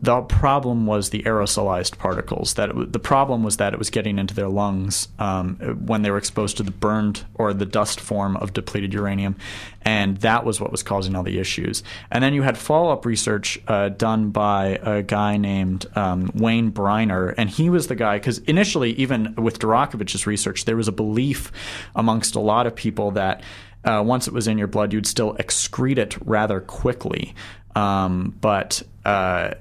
[0.01, 2.55] the problem was the aerosolized particles.
[2.55, 6.09] That it, the problem was that it was getting into their lungs um, when they
[6.09, 9.35] were exposed to the burned or the dust form of depleted uranium,
[9.83, 11.83] and that was what was causing all the issues.
[12.09, 16.71] And then you had follow up research uh, done by a guy named um, Wayne
[16.71, 20.91] Briner, and he was the guy because initially, even with Durakovic's research, there was a
[20.91, 21.51] belief
[21.95, 23.41] amongst a lot of people that.
[23.83, 27.33] Uh, once it was in your blood, you'd still excrete it rather quickly.
[27.75, 29.55] Um, but uh,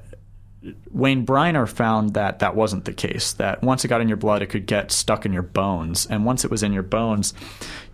[0.90, 3.32] Wayne Briner found that that wasn't the case.
[3.34, 6.26] That once it got in your blood, it could get stuck in your bones, and
[6.26, 7.32] once it was in your bones,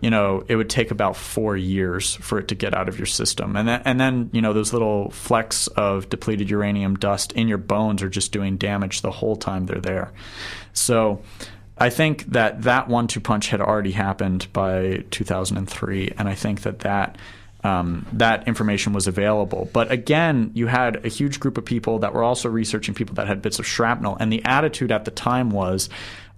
[0.01, 3.05] you know, it would take about four years for it to get out of your
[3.05, 7.47] system, and then, and then you know those little flecks of depleted uranium dust in
[7.47, 10.11] your bones are just doing damage the whole time they're there.
[10.73, 11.21] So.
[11.79, 16.79] I think that that one-two punch had already happened by 2003, and I think that
[16.79, 17.19] that
[17.67, 19.69] um, that information was available.
[19.73, 23.27] But again, you had a huge group of people that were also researching people that
[23.27, 25.89] had bits of shrapnel, and the attitude at the time was.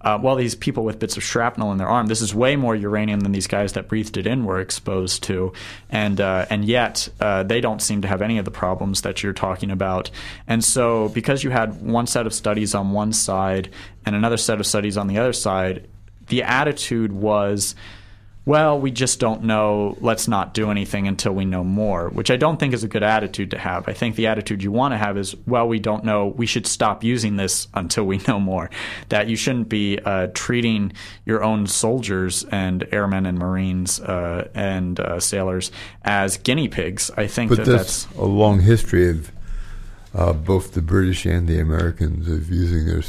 [0.02, 2.74] Uh, well, these people with bits of shrapnel in their arm, this is way more
[2.74, 5.52] uranium than these guys that breathed it in were exposed to,
[5.90, 9.22] and uh, and yet uh, they don't seem to have any of the problems that
[9.22, 10.10] you're talking about.
[10.46, 13.68] And so, because you had one set of studies on one side
[14.06, 15.86] and another set of studies on the other side,
[16.28, 17.74] the attitude was
[18.50, 19.96] well, we just don't know.
[20.00, 23.04] Let's not do anything until we know more, which I don't think is a good
[23.04, 23.88] attitude to have.
[23.88, 26.26] I think the attitude you want to have is, well, we don't know.
[26.26, 28.68] We should stop using this until we know more.
[29.08, 34.98] That you shouldn't be uh, treating your own soldiers and airmen and Marines uh, and
[34.98, 35.70] uh, sailors
[36.02, 37.08] as guinea pigs.
[37.16, 39.30] I think but that that's, that's a long history of
[40.12, 43.02] uh, both the British and the Americans of using their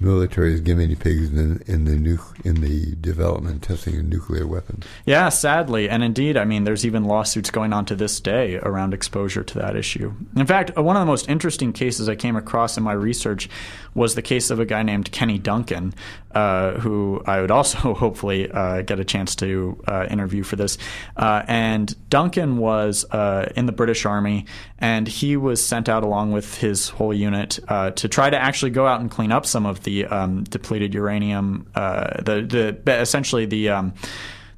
[0.00, 4.84] military as guinea pigs in, in the in the development and testing of nuclear weapons.
[5.04, 8.94] Yeah, sadly, and indeed, I mean, there's even lawsuits going on to this day around
[8.94, 10.14] exposure to that issue.
[10.36, 13.48] In fact, one of the most interesting cases I came across in my research
[13.94, 15.92] was the case of a guy named Kenny Duncan,
[16.32, 20.78] uh, who I would also hopefully uh, get a chance to uh, interview for this.
[21.16, 24.46] Uh, and Duncan was uh, in the British Army,
[24.78, 28.70] and he was sent out along with his whole unit uh, to try to actually
[28.70, 33.70] go out and clean up some of the um, depleted uranium, the, the essentially the
[33.70, 33.94] um,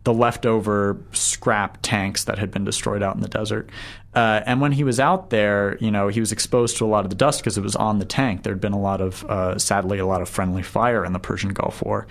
[0.04, 3.70] the leftover scrap tanks that had been destroyed out in the desert.
[4.14, 7.04] Uh, and when he was out there, you know, he was exposed to a lot
[7.04, 8.42] of the dust because it was on the tank.
[8.42, 11.54] There'd been a lot of, uh, sadly, a lot of friendly fire in the Persian
[11.54, 12.06] Gulf War.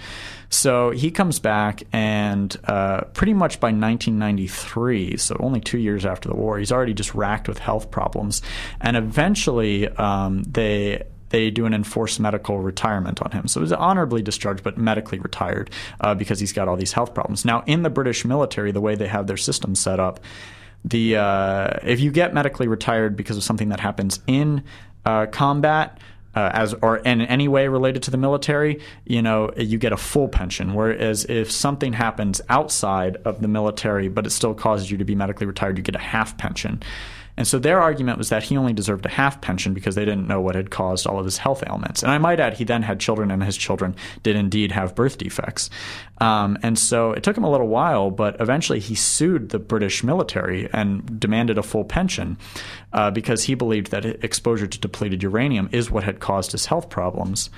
[0.49, 6.27] So he comes back, and uh, pretty much by 1993, so only two years after
[6.27, 8.41] the war, he's already just racked with health problems.
[8.79, 13.47] And eventually, um, they they do an enforced medical retirement on him.
[13.47, 17.43] So he's honorably discharged, but medically retired uh, because he's got all these health problems.
[17.43, 20.19] Now, in the British military, the way they have their system set up,
[20.85, 24.63] the uh, if you get medically retired because of something that happens in
[25.05, 25.99] uh, combat.
[26.33, 29.97] Uh, as or in any way related to the military, you know, you get a
[29.97, 30.73] full pension.
[30.73, 35.13] Whereas if something happens outside of the military, but it still causes you to be
[35.13, 36.81] medically retired, you get a half pension.
[37.37, 40.27] And so their argument was that he only deserved a half pension because they didn't
[40.27, 42.03] know what had caused all of his health ailments.
[42.03, 45.17] And I might add, he then had children, and his children did indeed have birth
[45.17, 45.69] defects.
[46.19, 50.03] Um, and so it took him a little while, but eventually he sued the British
[50.03, 52.37] military and demanded a full pension
[52.93, 56.89] uh, because he believed that exposure to depleted uranium is what had caused his health
[56.89, 57.49] problems.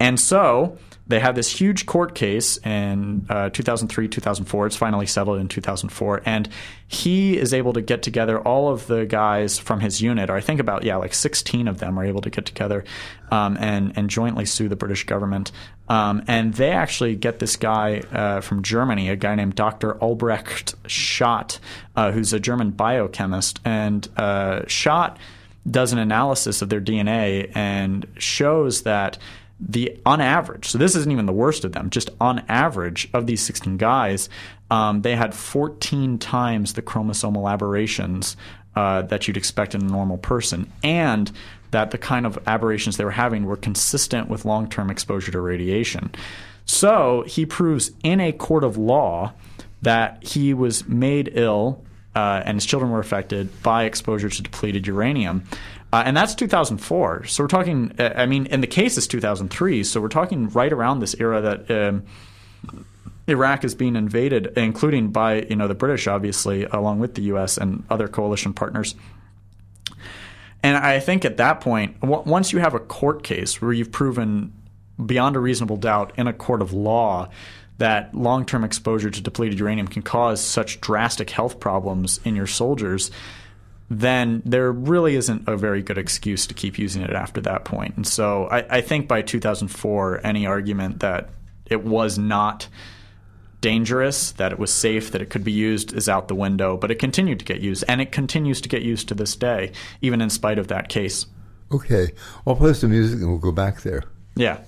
[0.00, 4.66] And so they have this huge court case in uh, 2003, 2004.
[4.66, 6.22] It's finally settled in 2004.
[6.26, 6.48] And
[6.86, 10.42] he is able to get together all of the guys from his unit, or I
[10.42, 12.84] think about, yeah, like 16 of them are able to get together
[13.30, 15.50] um, and, and jointly sue the British government.
[15.88, 19.96] Um, and they actually get this guy uh, from Germany, a guy named Dr.
[20.02, 21.58] Albrecht Schott,
[21.96, 23.60] uh, who's a German biochemist.
[23.64, 25.18] And uh, Schott
[25.70, 29.18] does an analysis of their DNA and shows that
[29.60, 33.26] the on average, so this isn't even the worst of them, just on average of
[33.26, 34.28] these 16 guys,
[34.70, 38.36] um, they had 14 times the chromosomal aberrations
[38.76, 41.32] uh, that you'd expect in a normal person, and
[41.72, 45.40] that the kind of aberrations they were having were consistent with long term exposure to
[45.40, 46.10] radiation.
[46.64, 49.32] So he proves in a court of law
[49.82, 51.82] that he was made ill
[52.14, 55.44] uh, and his children were affected by exposure to depleted uranium.
[55.92, 57.24] Uh, and that's 2004.
[57.24, 59.84] So we're talking, uh, I mean, in the case is 2003.
[59.84, 62.04] So we're talking right around this era that um,
[63.26, 67.56] Iraq is being invaded, including by you know the British, obviously, along with the U.S.
[67.56, 68.94] and other coalition partners.
[70.62, 73.92] And I think at that point, w- once you have a court case where you've
[73.92, 74.52] proven
[75.04, 77.28] beyond a reasonable doubt in a court of law
[77.78, 82.46] that long term exposure to depleted uranium can cause such drastic health problems in your
[82.46, 83.10] soldiers,
[83.90, 87.96] then there really isn't a very good excuse to keep using it after that point.
[87.96, 91.30] And so I, I think by 2004, any argument that
[91.66, 92.68] it was not
[93.60, 96.76] dangerous, that it was safe, that it could be used is out the window.
[96.76, 99.72] But it continued to get used, and it continues to get used to this day,
[100.00, 101.26] even in spite of that case.
[101.72, 102.12] Okay,
[102.46, 104.04] I'll play some music and we'll go back there.
[104.36, 104.60] Yeah.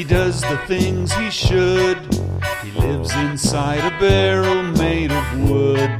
[0.00, 1.98] He does the things he should.
[2.62, 5.90] He lives inside a barrel made of wood.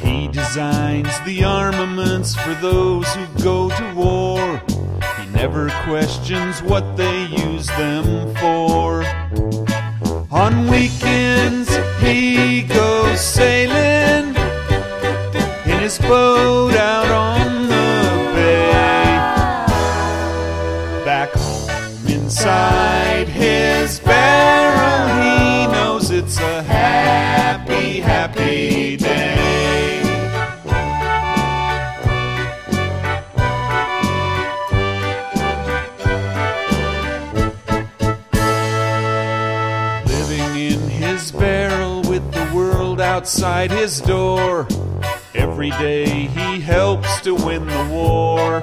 [0.00, 4.60] He designs the armaments for those who go to war.
[5.20, 9.04] He never questions what they use them for.
[10.32, 11.70] On weekends,
[12.00, 14.34] he goes sailing
[15.64, 17.43] in his boat out on
[22.44, 30.02] inside his barrel, he knows it's a happy, happy day.
[40.04, 44.68] Living in his barrel with the world outside his door.
[45.34, 48.62] Every day he helps to win the war.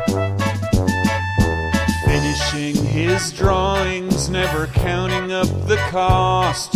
[2.61, 6.75] Finishing his drawings, never counting up the cost,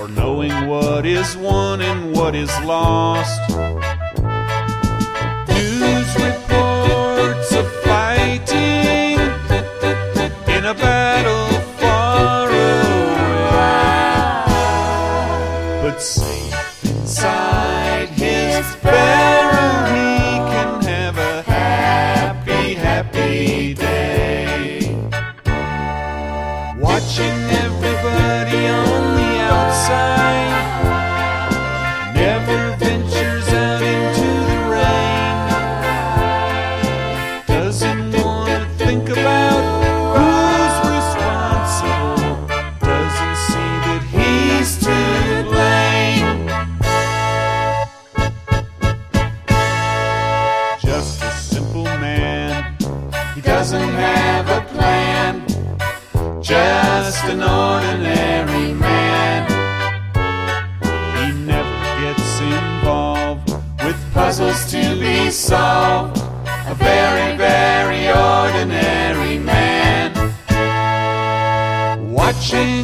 [0.00, 3.38] or knowing what is won and what is lost.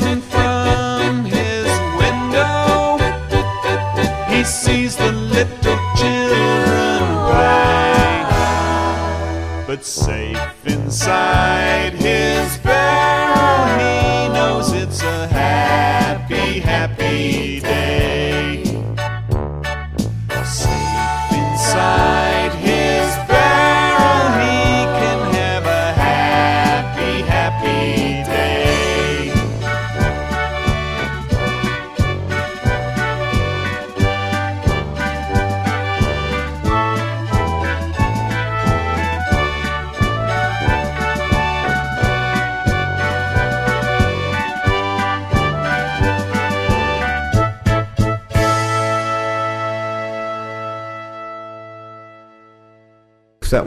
[0.01, 1.69] From his
[2.01, 2.99] window,
[4.29, 7.03] he sees the little children.
[9.67, 11.52] But safe inside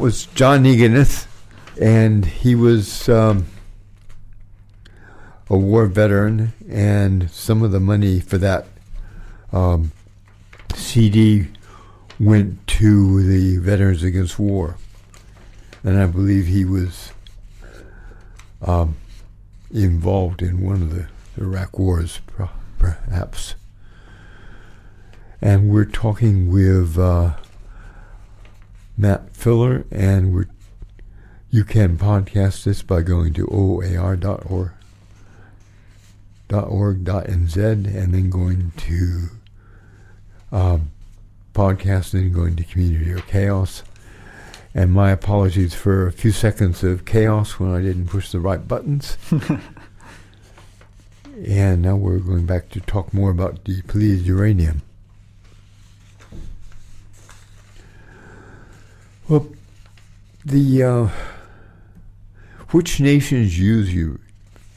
[0.05, 1.25] was John Eganeth,
[1.81, 3.47] and he was um,
[5.49, 8.67] a war veteran, and some of the money for that
[9.51, 9.91] um,
[10.75, 11.47] CD
[12.19, 14.77] went to the Veterans Against War,
[15.83, 17.11] and I believe he was
[18.61, 18.97] um,
[19.73, 22.21] involved in one of the Iraq wars,
[22.77, 23.55] perhaps.
[25.41, 26.99] And we're talking with.
[26.99, 27.37] Uh,
[28.97, 30.47] Matt Fuller, and we're,
[31.49, 34.71] you can podcast this by going to oar.org,
[36.49, 39.27] .org.nz and then going to
[40.51, 40.91] um,
[41.53, 43.83] podcast and then going to Community or Chaos.
[44.73, 48.65] And my apologies for a few seconds of chaos when I didn't push the right
[48.65, 49.17] buttons.
[51.47, 54.81] and now we're going back to talk more about depleted uranium.
[59.27, 59.47] Well,
[60.43, 61.09] the uh,
[62.69, 64.19] Which nations use you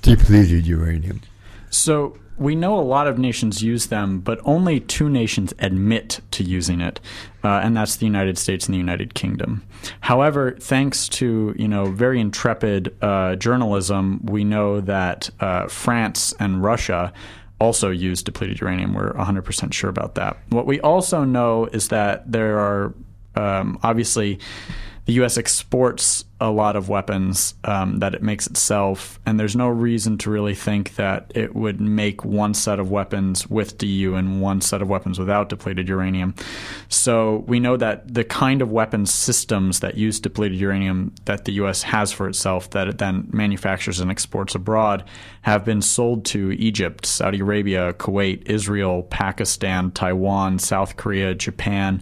[0.01, 1.21] depleted uranium?
[1.69, 6.45] So we know a lot of nations use them, but only two nations admit to
[6.45, 7.01] using it,
[7.45, 9.65] uh, and that's the United States and the United Kingdom.
[10.01, 16.63] However, thanks to you know very intrepid uh, journalism, we know that uh, France and
[16.63, 17.13] Russia
[17.61, 18.95] also use depleted uranium.
[18.95, 20.39] We're 100% sure about that.
[20.49, 22.95] What we also know is that there are
[23.39, 24.39] um, obviously
[25.05, 25.39] the U.S.
[25.39, 30.31] exports a lot of weapons um, that it makes itself, and there's no reason to
[30.31, 34.81] really think that it would make one set of weapons with DU and one set
[34.81, 36.35] of weapons without depleted uranium.
[36.89, 41.53] So we know that the kind of weapons systems that use depleted uranium that the
[41.55, 41.83] U.S.
[41.83, 45.05] has for itself, that it then manufactures and exports abroad,
[45.43, 52.01] have been sold to Egypt, Saudi Arabia, Kuwait, Israel, Pakistan, Taiwan, South Korea, Japan,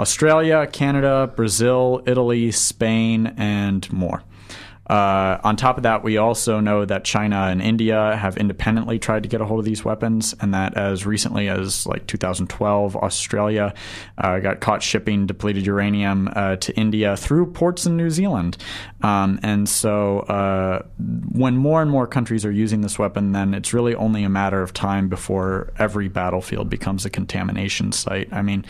[0.00, 4.22] Australia, Canada, Brazil, Italy, Spain, and and more.
[4.88, 9.24] Uh, on top of that, we also know that China and India have independently tried
[9.24, 13.74] to get a hold of these weapons, and that as recently as like 2012, Australia
[14.18, 18.56] uh, got caught shipping depleted uranium uh, to India through ports in New Zealand.
[19.02, 20.82] Um, and so, uh,
[21.32, 24.62] when more and more countries are using this weapon, then it's really only a matter
[24.62, 28.32] of time before every battlefield becomes a contamination site.
[28.32, 28.64] I mean,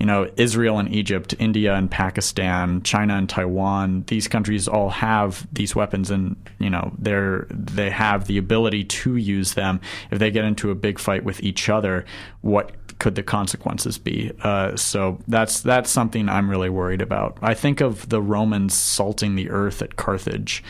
[0.00, 5.41] you know, Israel and Egypt, India and Pakistan, China and Taiwan, these countries all have
[5.52, 9.80] these weapons and, you know, they're they have the ability to use them.
[10.10, 12.04] If they get into a big fight with each other,
[12.42, 14.30] what could the consequences be?
[14.42, 17.36] Uh, so that's that's something I'm really worried about.
[17.42, 20.62] I think of the Romans salting the earth at Carthage,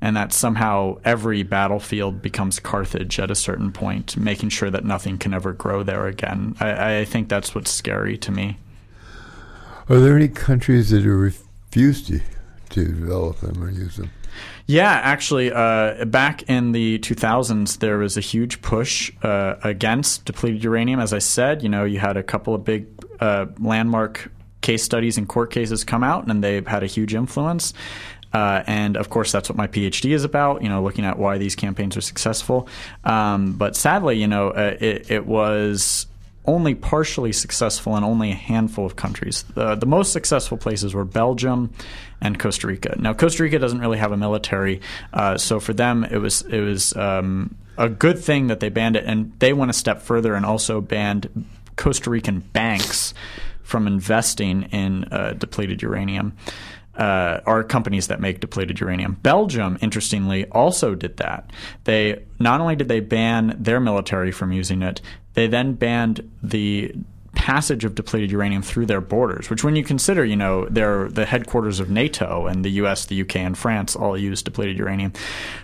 [0.00, 5.18] and that somehow every battlefield becomes Carthage at a certain point, making sure that nothing
[5.18, 6.54] can ever grow there again.
[6.60, 8.58] I, I think that's what's scary to me.
[9.88, 12.20] Are there any countries that have refused to,
[12.72, 14.10] to develop them or use them?
[14.66, 20.64] Yeah, actually, uh, back in the 2000s, there was a huge push uh, against depleted
[20.64, 21.00] uranium.
[21.00, 22.86] As I said, you know, you had a couple of big
[23.20, 27.74] uh, landmark case studies and court cases come out, and they've had a huge influence.
[28.32, 30.62] Uh, and of course, that's what my PhD is about.
[30.62, 32.68] You know, looking at why these campaigns are successful.
[33.04, 36.06] Um, but sadly, you know, uh, it, it was
[36.44, 39.44] only partially successful in only a handful of countries.
[39.54, 41.72] The, the most successful places were Belgium
[42.20, 42.96] and Costa Rica.
[42.98, 44.80] Now, Costa Rica doesn't really have a military,
[45.12, 48.96] uh, so for them it was it was um, a good thing that they banned
[48.96, 53.14] it, and they went a step further and also banned Costa Rican banks
[53.62, 56.36] from investing in uh, depleted uranium.
[56.94, 59.14] Uh, are companies that make depleted uranium.
[59.22, 61.48] Belgium, interestingly, also did that.
[61.84, 65.00] They not only did they ban their military from using it,
[65.32, 66.94] they then banned the
[67.34, 71.24] passage of depleted uranium through their borders, which when you consider, you know, they're the
[71.24, 75.12] headquarters of NATO and the US, the UK, and France all use depleted uranium,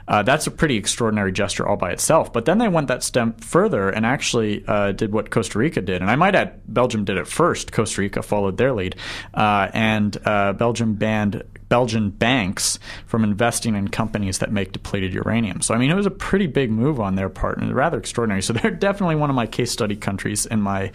[0.09, 2.33] uh, that's a pretty extraordinary gesture all by itself.
[2.33, 6.01] But then they went that step further and actually uh, did what Costa Rica did.
[6.01, 7.71] And I might add, Belgium did it first.
[7.73, 8.97] Costa Rica followed their lead.
[9.35, 15.61] Uh, and uh, Belgium banned Belgian banks from investing in companies that make depleted uranium.
[15.61, 18.43] So, I mean, it was a pretty big move on their part and rather extraordinary.
[18.43, 20.93] So, they're definitely one of my case study countries in my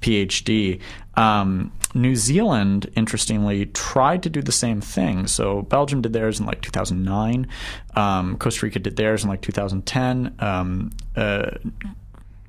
[0.00, 0.80] PhD.
[1.14, 5.26] Um, New Zealand, interestingly, tried to do the same thing.
[5.26, 7.46] So, Belgium did theirs in like 2009,
[7.96, 10.34] um, Costa Rica did theirs in like 2010.
[10.40, 11.50] Um, uh,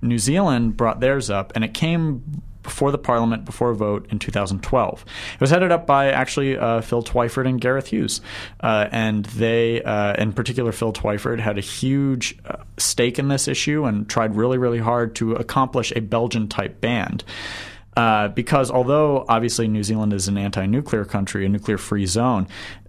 [0.01, 4.20] New Zealand brought theirs up, and it came before the parliament, before a vote in
[4.20, 5.05] 2012.
[5.36, 8.20] It was headed up by actually uh, Phil Twyford and Gareth Hughes.
[8.59, 13.47] Uh, and they, uh, in particular, Phil Twyford, had a huge uh, stake in this
[13.47, 17.20] issue and tried really, really hard to accomplish a Belgian type ban.
[17.95, 22.45] Uh, because although obviously New Zealand is an anti nuclear country, a nuclear free zone,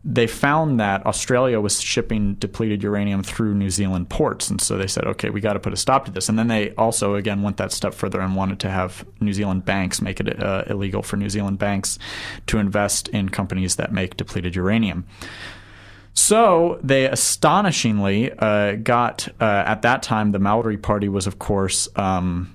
[0.08, 4.48] they found that Australia was shipping depleted uranium through New Zealand ports.
[4.48, 6.28] And so they said, okay, we got to put a stop to this.
[6.28, 9.64] And then they also, again, went that step further and wanted to have New Zealand
[9.64, 11.98] banks make it uh, illegal for New Zealand banks
[12.46, 15.04] to invest in companies that make depleted uranium.
[16.14, 21.88] So they astonishingly uh, got, uh, at that time, the Maori Party was, of course,
[21.96, 22.54] um,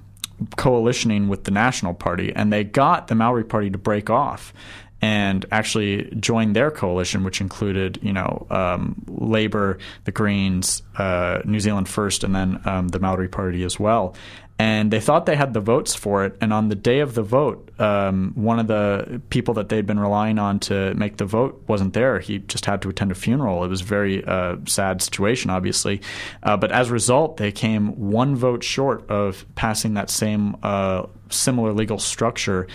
[0.56, 4.54] coalitioning with the National Party, and they got the Maori Party to break off
[5.02, 11.60] and actually join their coalition, which included, you know, um, Labor, the Greens, uh, New
[11.60, 14.16] Zealand First, and then um, the Maori Party as well.
[14.60, 16.38] And they thought they had the votes for it.
[16.40, 20.00] And on the day of the vote, um, one of the people that they'd been
[20.00, 22.20] relying on to make the vote wasn't there.
[22.20, 23.64] He just had to attend a funeral.
[23.64, 26.02] It was a very uh, sad situation, obviously.
[26.44, 31.08] Uh, but as a result, they came one vote short of passing that same uh,
[31.32, 32.68] similar legal structure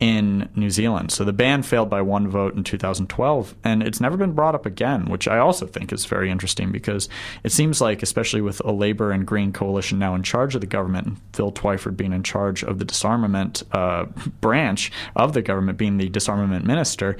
[0.00, 1.10] in New Zealand.
[1.10, 4.64] So the ban failed by one vote in 2012, and it's never been brought up
[4.64, 7.08] again, which I also think is very interesting because
[7.42, 10.68] it seems like, especially with a Labor and Green coalition now in charge of the
[10.68, 14.04] government, and Phil Twyford being in charge of the disarmament uh,
[14.40, 17.16] branch of the government, being the disarmament minister,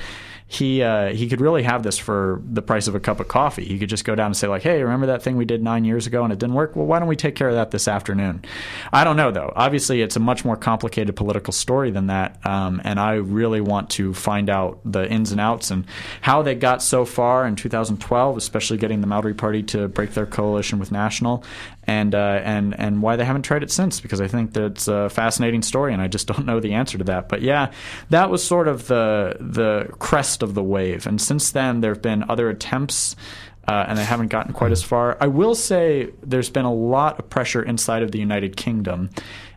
[0.51, 3.67] he uh, he could really have this for the price of a cup of coffee.
[3.67, 5.85] He could just go down and say like, "Hey, remember that thing we did nine
[5.85, 6.75] years ago and it didn't work?
[6.75, 8.43] Well, why don't we take care of that this afternoon?"
[8.91, 9.53] I don't know though.
[9.55, 13.91] Obviously, it's a much more complicated political story than that, um, and I really want
[13.91, 15.85] to find out the ins and outs and
[16.23, 20.27] how they got so far in 2012, especially getting the Maori Party to break their
[20.27, 21.45] coalition with National,
[21.89, 25.09] and uh, and and why they haven't tried it since because I think that's a
[25.09, 27.29] fascinating story and I just don't know the answer to that.
[27.29, 27.73] But yeah,
[28.11, 32.03] that was sort of the the crest of the wave, and since then there have
[32.03, 33.17] been other attempts.
[33.67, 35.19] Uh, and they haven't gotten quite as far.
[35.21, 39.11] I will say there's been a lot of pressure inside of the United Kingdom,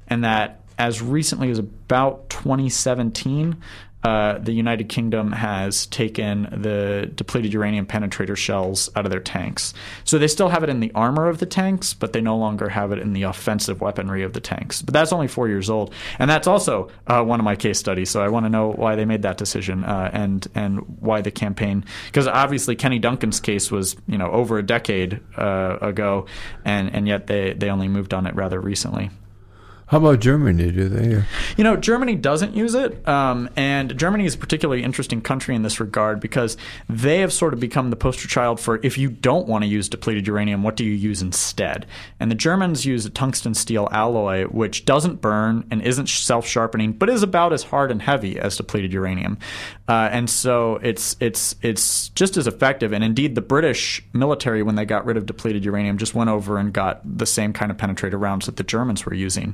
[0.05, 3.55] and that as recently as about 2017,
[4.03, 9.73] uh, the United Kingdom has taken the depleted uranium penetrator shells out of their tanks.
[10.03, 12.69] So they still have it in the armor of the tanks, but they no longer
[12.69, 14.81] have it in the offensive weaponry of the tanks.
[14.81, 18.09] But that's only four years old, and that's also uh, one of my case studies.
[18.09, 21.31] So I want to know why they made that decision uh, and and why the
[21.31, 26.25] campaign, because obviously Kenny Duncan's case was you know over a decade uh, ago,
[26.65, 29.11] and and yet they they only moved on it rather recently.
[29.91, 30.71] How about Germany?
[30.71, 31.21] Do they?
[31.57, 35.63] You know, Germany doesn't use it, um, and Germany is a particularly interesting country in
[35.63, 36.55] this regard because
[36.87, 39.89] they have sort of become the poster child for if you don't want to use
[39.89, 41.85] depleted uranium, what do you use instead?
[42.21, 46.93] And the Germans use a tungsten steel alloy, which doesn't burn and isn't self sharpening,
[46.93, 49.39] but is about as hard and heavy as depleted uranium.
[49.91, 52.93] Uh, and so it's it's it's just as effective.
[52.93, 56.57] And indeed, the British military, when they got rid of depleted uranium, just went over
[56.57, 59.53] and got the same kind of penetrator rounds that the Germans were using.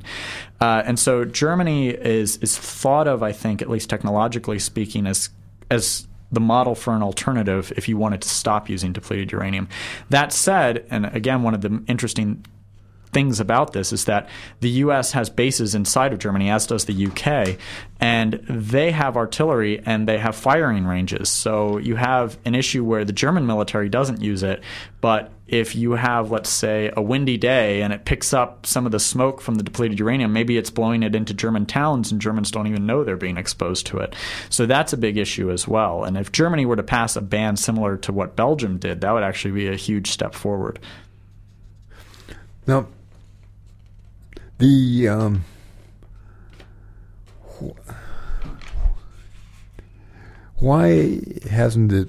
[0.60, 5.30] Uh, and so Germany is is thought of, I think, at least technologically speaking, as
[5.72, 9.68] as the model for an alternative if you wanted to stop using depleted uranium.
[10.10, 12.44] That said, and again, one of the interesting
[13.12, 14.28] things about this is that
[14.60, 15.12] the U.S.
[15.12, 17.58] has bases inside of Germany, as does the U.K.,
[18.00, 21.28] and they have artillery and they have firing ranges.
[21.28, 24.62] So you have an issue where the German military doesn't use it,
[25.00, 28.92] but if you have, let's say, a windy day and it picks up some of
[28.92, 32.50] the smoke from the depleted uranium, maybe it's blowing it into German towns and Germans
[32.50, 34.14] don't even know they're being exposed to it.
[34.50, 36.04] So that's a big issue as well.
[36.04, 39.22] And if Germany were to pass a ban similar to what Belgium did, that would
[39.22, 40.78] actually be a huge step forward.
[42.66, 42.86] Now,
[44.58, 45.44] the um,
[50.56, 52.08] why hasn't it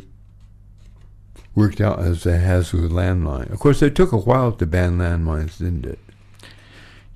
[1.55, 3.51] worked out as it has with landmine?
[3.51, 5.99] Of course, it took a while to ban landmines, didn't it?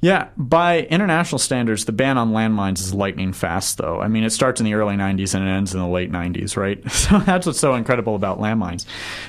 [0.03, 4.01] Yeah, by international standards, the ban on landmines is lightning fast, though.
[4.01, 6.57] I mean, it starts in the early 90s and it ends in the late 90s,
[6.57, 6.83] right?
[6.91, 8.85] So that's what's so incredible about landmines.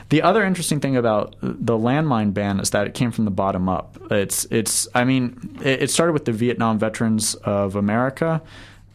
[0.09, 3.69] The other interesting thing about the landmine ban is that it came from the bottom
[3.69, 3.99] up.
[4.11, 4.89] It's, it's.
[4.97, 8.43] I mean, it started with the Vietnam Veterans of America.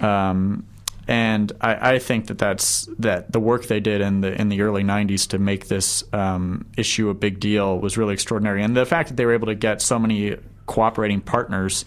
[0.02, 0.66] Um,
[1.08, 4.62] and I, I, think that that's that the work they did in the in the
[4.62, 8.86] early '90s to make this um, issue a big deal was really extraordinary, and the
[8.86, 10.38] fact that they were able to get so many
[10.70, 11.84] cooperating partners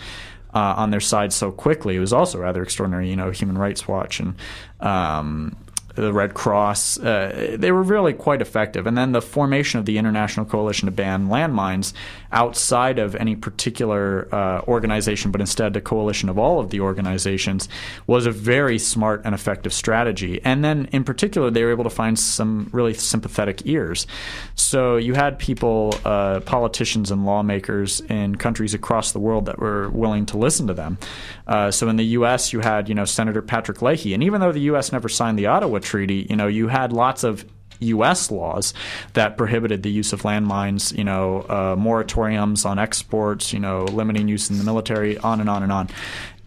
[0.52, 3.08] uh, on their side so quickly It was also rather extraordinary.
[3.08, 4.34] You know, Human Rights Watch and
[4.80, 5.56] um,
[5.94, 6.98] the Red Cross.
[6.98, 8.86] Uh, they were really quite effective.
[8.86, 11.92] And then the formation of the International Coalition to Ban Landmines
[12.32, 17.68] outside of any particular uh, organization, but instead a coalition of all of the organizations,
[18.06, 20.40] was a very smart and effective strategy.
[20.44, 24.06] And then, in particular, they were able to find some really sympathetic ears.
[24.54, 29.90] So you had people, uh, politicians and lawmakers in countries across the world that were
[29.90, 30.98] willing to listen to them.
[31.46, 34.52] Uh, so in the U.S., you had, you know, Senator Patrick Leahy, and even though
[34.52, 34.92] the U.S.
[34.92, 37.44] never signed the Ottawa Treaty, you know, you had lots of
[37.82, 38.30] U.S.
[38.30, 38.74] laws
[39.14, 44.28] that prohibited the use of landmines, you know, uh, moratoriums on exports, you know, limiting
[44.28, 45.88] use in the military, on and on and on.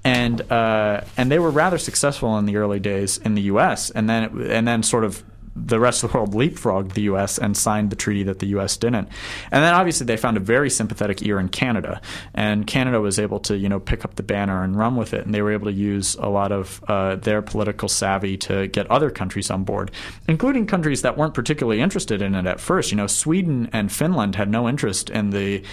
[0.04, 3.90] And uh, and they were rather successful in the early days in the U.S.
[3.90, 5.24] and then it, and then sort of
[5.56, 7.38] the rest of the world leapfrogged the U.S.
[7.38, 8.76] and signed the treaty that the U.S.
[8.78, 9.08] didn't.
[9.51, 12.01] And then obviously they found a very sympathetic ear in Canada,
[12.34, 15.26] and Canada was able to you know pick up the banner and run with it,
[15.26, 18.89] and they were able to use a lot of uh, their political savvy to get
[18.91, 19.91] other countries on board,
[20.28, 22.91] including countries that weren't particularly interested in it at first.
[22.91, 25.64] You know, Sweden and Finland had no interest in the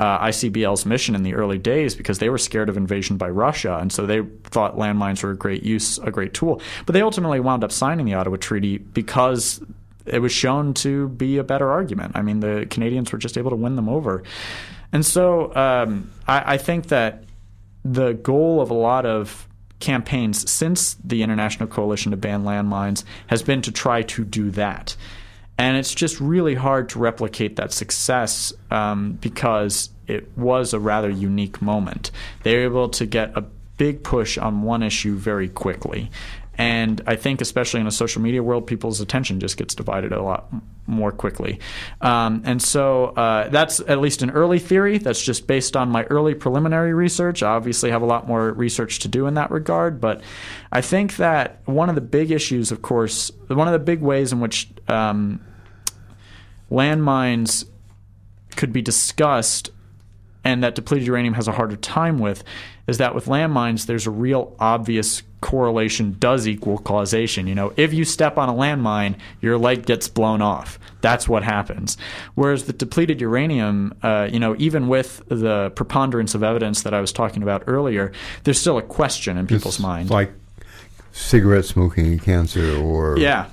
[0.00, 3.76] uh, ICBL's mission in the early days because they were scared of invasion by Russia,
[3.76, 6.62] and so they thought landmines were a great use, a great tool.
[6.86, 9.62] But they ultimately wound up signing the Ottawa Treaty because
[10.06, 12.12] it was shown to be a better argument.
[12.16, 14.22] I mean, the Canadians were just able to win them over,
[14.90, 17.24] and so um, I, I think that
[17.84, 19.46] the goal of a lot of
[19.80, 24.96] campaigns since the International Coalition to Ban Landmines has been to try to do that.
[25.60, 31.10] And it's just really hard to replicate that success um, because it was a rather
[31.10, 32.12] unique moment.
[32.44, 33.42] They were able to get a
[33.76, 36.10] big push on one issue very quickly.
[36.56, 40.22] And I think, especially in a social media world, people's attention just gets divided a
[40.22, 40.50] lot
[40.86, 41.60] more quickly.
[42.00, 44.96] Um, and so uh, that's at least an early theory.
[44.96, 47.42] That's just based on my early preliminary research.
[47.42, 50.00] I obviously have a lot more research to do in that regard.
[50.00, 50.22] But
[50.72, 54.32] I think that one of the big issues, of course, one of the big ways
[54.32, 55.40] in which um,
[56.70, 57.66] landmines
[58.56, 59.70] could be discussed
[60.44, 62.42] and that depleted uranium has a harder time with
[62.86, 67.46] is that with landmines, there's a real obvious correlation does equal causation.
[67.46, 70.78] You know, if you step on a landmine, your leg gets blown off.
[71.00, 71.96] That's what happens.
[72.34, 77.00] Whereas the depleted uranium, uh, you know, even with the preponderance of evidence that I
[77.00, 78.12] was talking about earlier,
[78.44, 80.10] there's still a question in people's It's minds.
[80.10, 80.32] Like
[81.12, 83.46] cigarette smoking and cancer or yeah.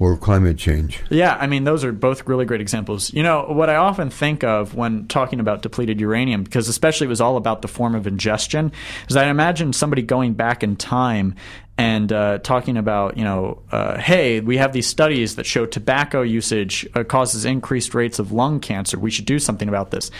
[0.00, 1.02] Or climate change.
[1.10, 3.12] Yeah, I mean, those are both really great examples.
[3.12, 7.10] You know, what I often think of when talking about depleted uranium, because especially it
[7.10, 8.72] was all about the form of ingestion,
[9.10, 11.34] is I imagine somebody going back in time
[11.76, 16.22] and uh, talking about, you know, uh, hey, we have these studies that show tobacco
[16.22, 18.98] usage uh, causes increased rates of lung cancer.
[18.98, 20.10] We should do something about this.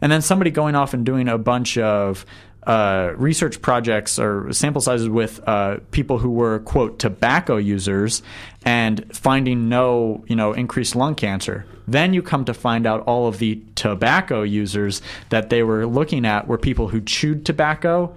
[0.00, 2.24] And then somebody going off and doing a bunch of
[2.66, 8.22] uh, research projects or sample sizes with uh, people who were quote tobacco users
[8.64, 11.64] and finding no you know increased lung cancer.
[11.86, 16.26] Then you come to find out all of the tobacco users that they were looking
[16.26, 18.14] at were people who chewed tobacco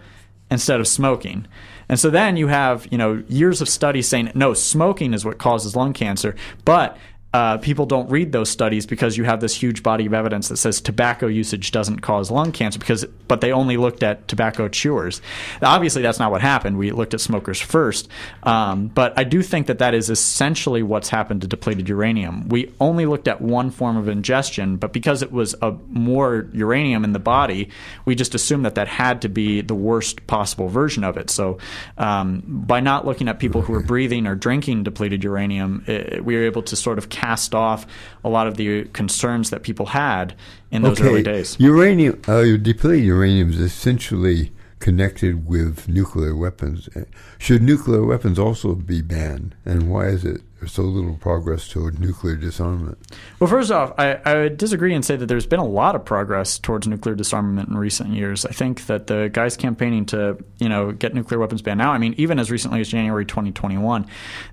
[0.49, 1.47] instead of smoking.
[1.87, 5.37] And so then you have, you know, years of studies saying no, smoking is what
[5.37, 6.35] causes lung cancer,
[6.65, 6.97] but
[7.31, 10.57] uh, people don't read those studies because you have this huge body of evidence that
[10.57, 15.21] says tobacco usage doesn't cause lung cancer because but they only looked at tobacco chewers.
[15.61, 16.79] Obviously that's not what happened.
[16.79, 18.09] We looked at smokers first.
[18.43, 22.49] Um, but i do think that that is essentially what's happened to depleted uranium.
[22.49, 27.03] We only looked at one form of ingestion but because it was a more uranium
[27.03, 27.69] in the body
[28.05, 31.29] we just assumed that that had to be the worst possible version of it.
[31.29, 31.59] So
[31.99, 36.35] um, by not looking at people who were breathing or drinking depleted uranium it, we
[36.35, 37.85] were able to sort of cast off
[38.23, 40.33] a lot of the concerns that people had
[40.71, 41.57] in those early days.
[41.59, 46.87] Uranium, uh, depleted uranium is essentially connected with nuclear weapons.
[46.95, 47.01] Uh,
[47.37, 49.55] Should nuclear weapons also be banned?
[49.65, 52.97] And why is it so little progress toward nuclear disarmament?
[53.39, 56.03] Well, first off, I, I would disagree and say that there's been a lot of
[56.03, 58.45] progress towards nuclear disarmament in recent years.
[58.45, 61.97] I think that the guys campaigning to, you know, get nuclear weapons banned now, I
[61.97, 64.05] mean, even as recently as January 2021,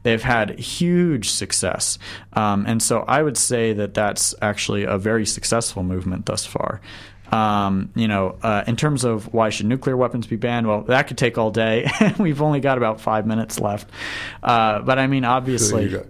[0.02, 1.98] they've had huge success.
[2.34, 6.80] Um, and so I would say that that's actually a very successful movement thus far.
[7.32, 11.08] Um, you know, uh, in terms of why should nuclear weapons be banned, well, that
[11.08, 11.88] could take all day.
[12.18, 13.88] We've only got about five minutes left.
[14.42, 16.06] Uh, but I mean, obviously, got-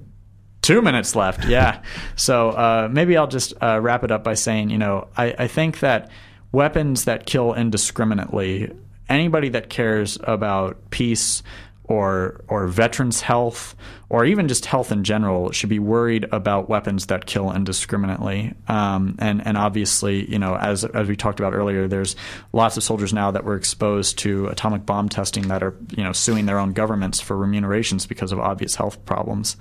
[0.62, 1.45] two minutes left.
[1.47, 1.83] Yeah.
[2.17, 5.47] so uh, maybe I'll just uh, wrap it up by saying, you know, I, I
[5.49, 6.11] think that
[6.53, 8.73] weapons that kill indiscriminately,
[9.09, 11.43] anybody that cares about peace
[11.89, 13.74] or or veterans' health
[14.09, 18.55] or even just health in general should be worried about weapons that kill indiscriminately.
[18.68, 22.14] Um, and and obviously, you know, as as we talked about earlier, there's
[22.53, 26.12] lots of soldiers now that were exposed to atomic bomb testing that are you know
[26.12, 29.57] suing their own governments for remunerations because of obvious health problems.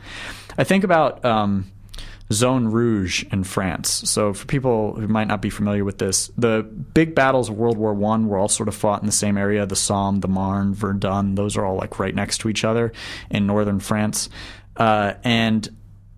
[0.57, 1.23] I think about.
[1.26, 1.71] Um,
[2.34, 4.09] Zone Rouge in France.
[4.09, 7.78] So, for people who might not be familiar with this, the big battles of World
[7.78, 10.73] War One were all sort of fought in the same area: the Somme, the Marne,
[10.73, 11.36] Verdun.
[11.36, 12.91] Those are all like right next to each other
[13.30, 14.30] in northern France,
[14.78, 15.69] uh, and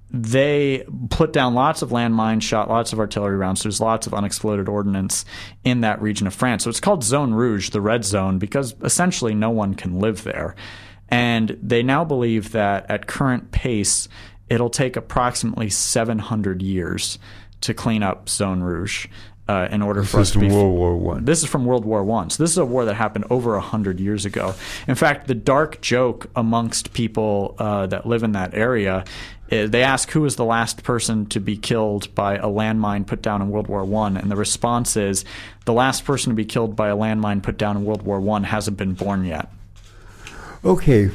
[0.09, 3.63] they put down lots of landmines, shot lots of artillery rounds.
[3.63, 5.25] There's lots of unexploded ordnance
[5.65, 6.63] in that region of France.
[6.63, 10.55] So it's called Zone Rouge, the red zone, because essentially no one can live there.
[11.09, 14.07] And they now believe that at current pace,
[14.49, 17.19] it'll take approximately 700 years
[17.61, 19.07] to clean up Zone Rouge.
[19.49, 21.23] Uh, in order This for us is to from be World War One.
[21.23, 22.29] this is from World War One.
[22.29, 24.53] So this is a war that happened over a hundred years ago.
[24.89, 29.05] In fact, the dark joke amongst people uh, that live in that area,
[29.49, 33.21] is they ask who was the last person to be killed by a landmine put
[33.21, 35.23] down in World War One, and the response is
[35.63, 38.43] the last person to be killed by a landmine put down in World War One
[38.43, 39.49] hasn't been born yet.
[40.65, 41.09] Okay.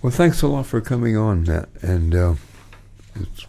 [0.00, 1.68] Well, thanks a lot for coming on, Matt.
[1.82, 2.34] And uh,
[3.16, 3.46] it's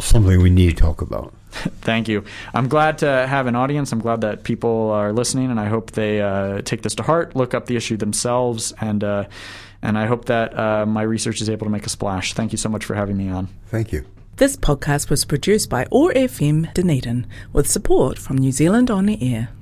[0.00, 1.32] something we need to talk about.
[1.50, 2.24] Thank you.
[2.54, 3.92] I'm glad to have an audience.
[3.92, 7.34] I'm glad that people are listening, and I hope they uh, take this to heart,
[7.34, 9.24] look up the issue themselves, and uh,
[9.82, 12.34] and I hope that uh, my research is able to make a splash.
[12.34, 13.48] Thank you so much for having me on.
[13.66, 14.04] Thank you.
[14.36, 19.18] This podcast was produced by OAR FM Dunedin with support from New Zealand On the
[19.34, 19.50] Air.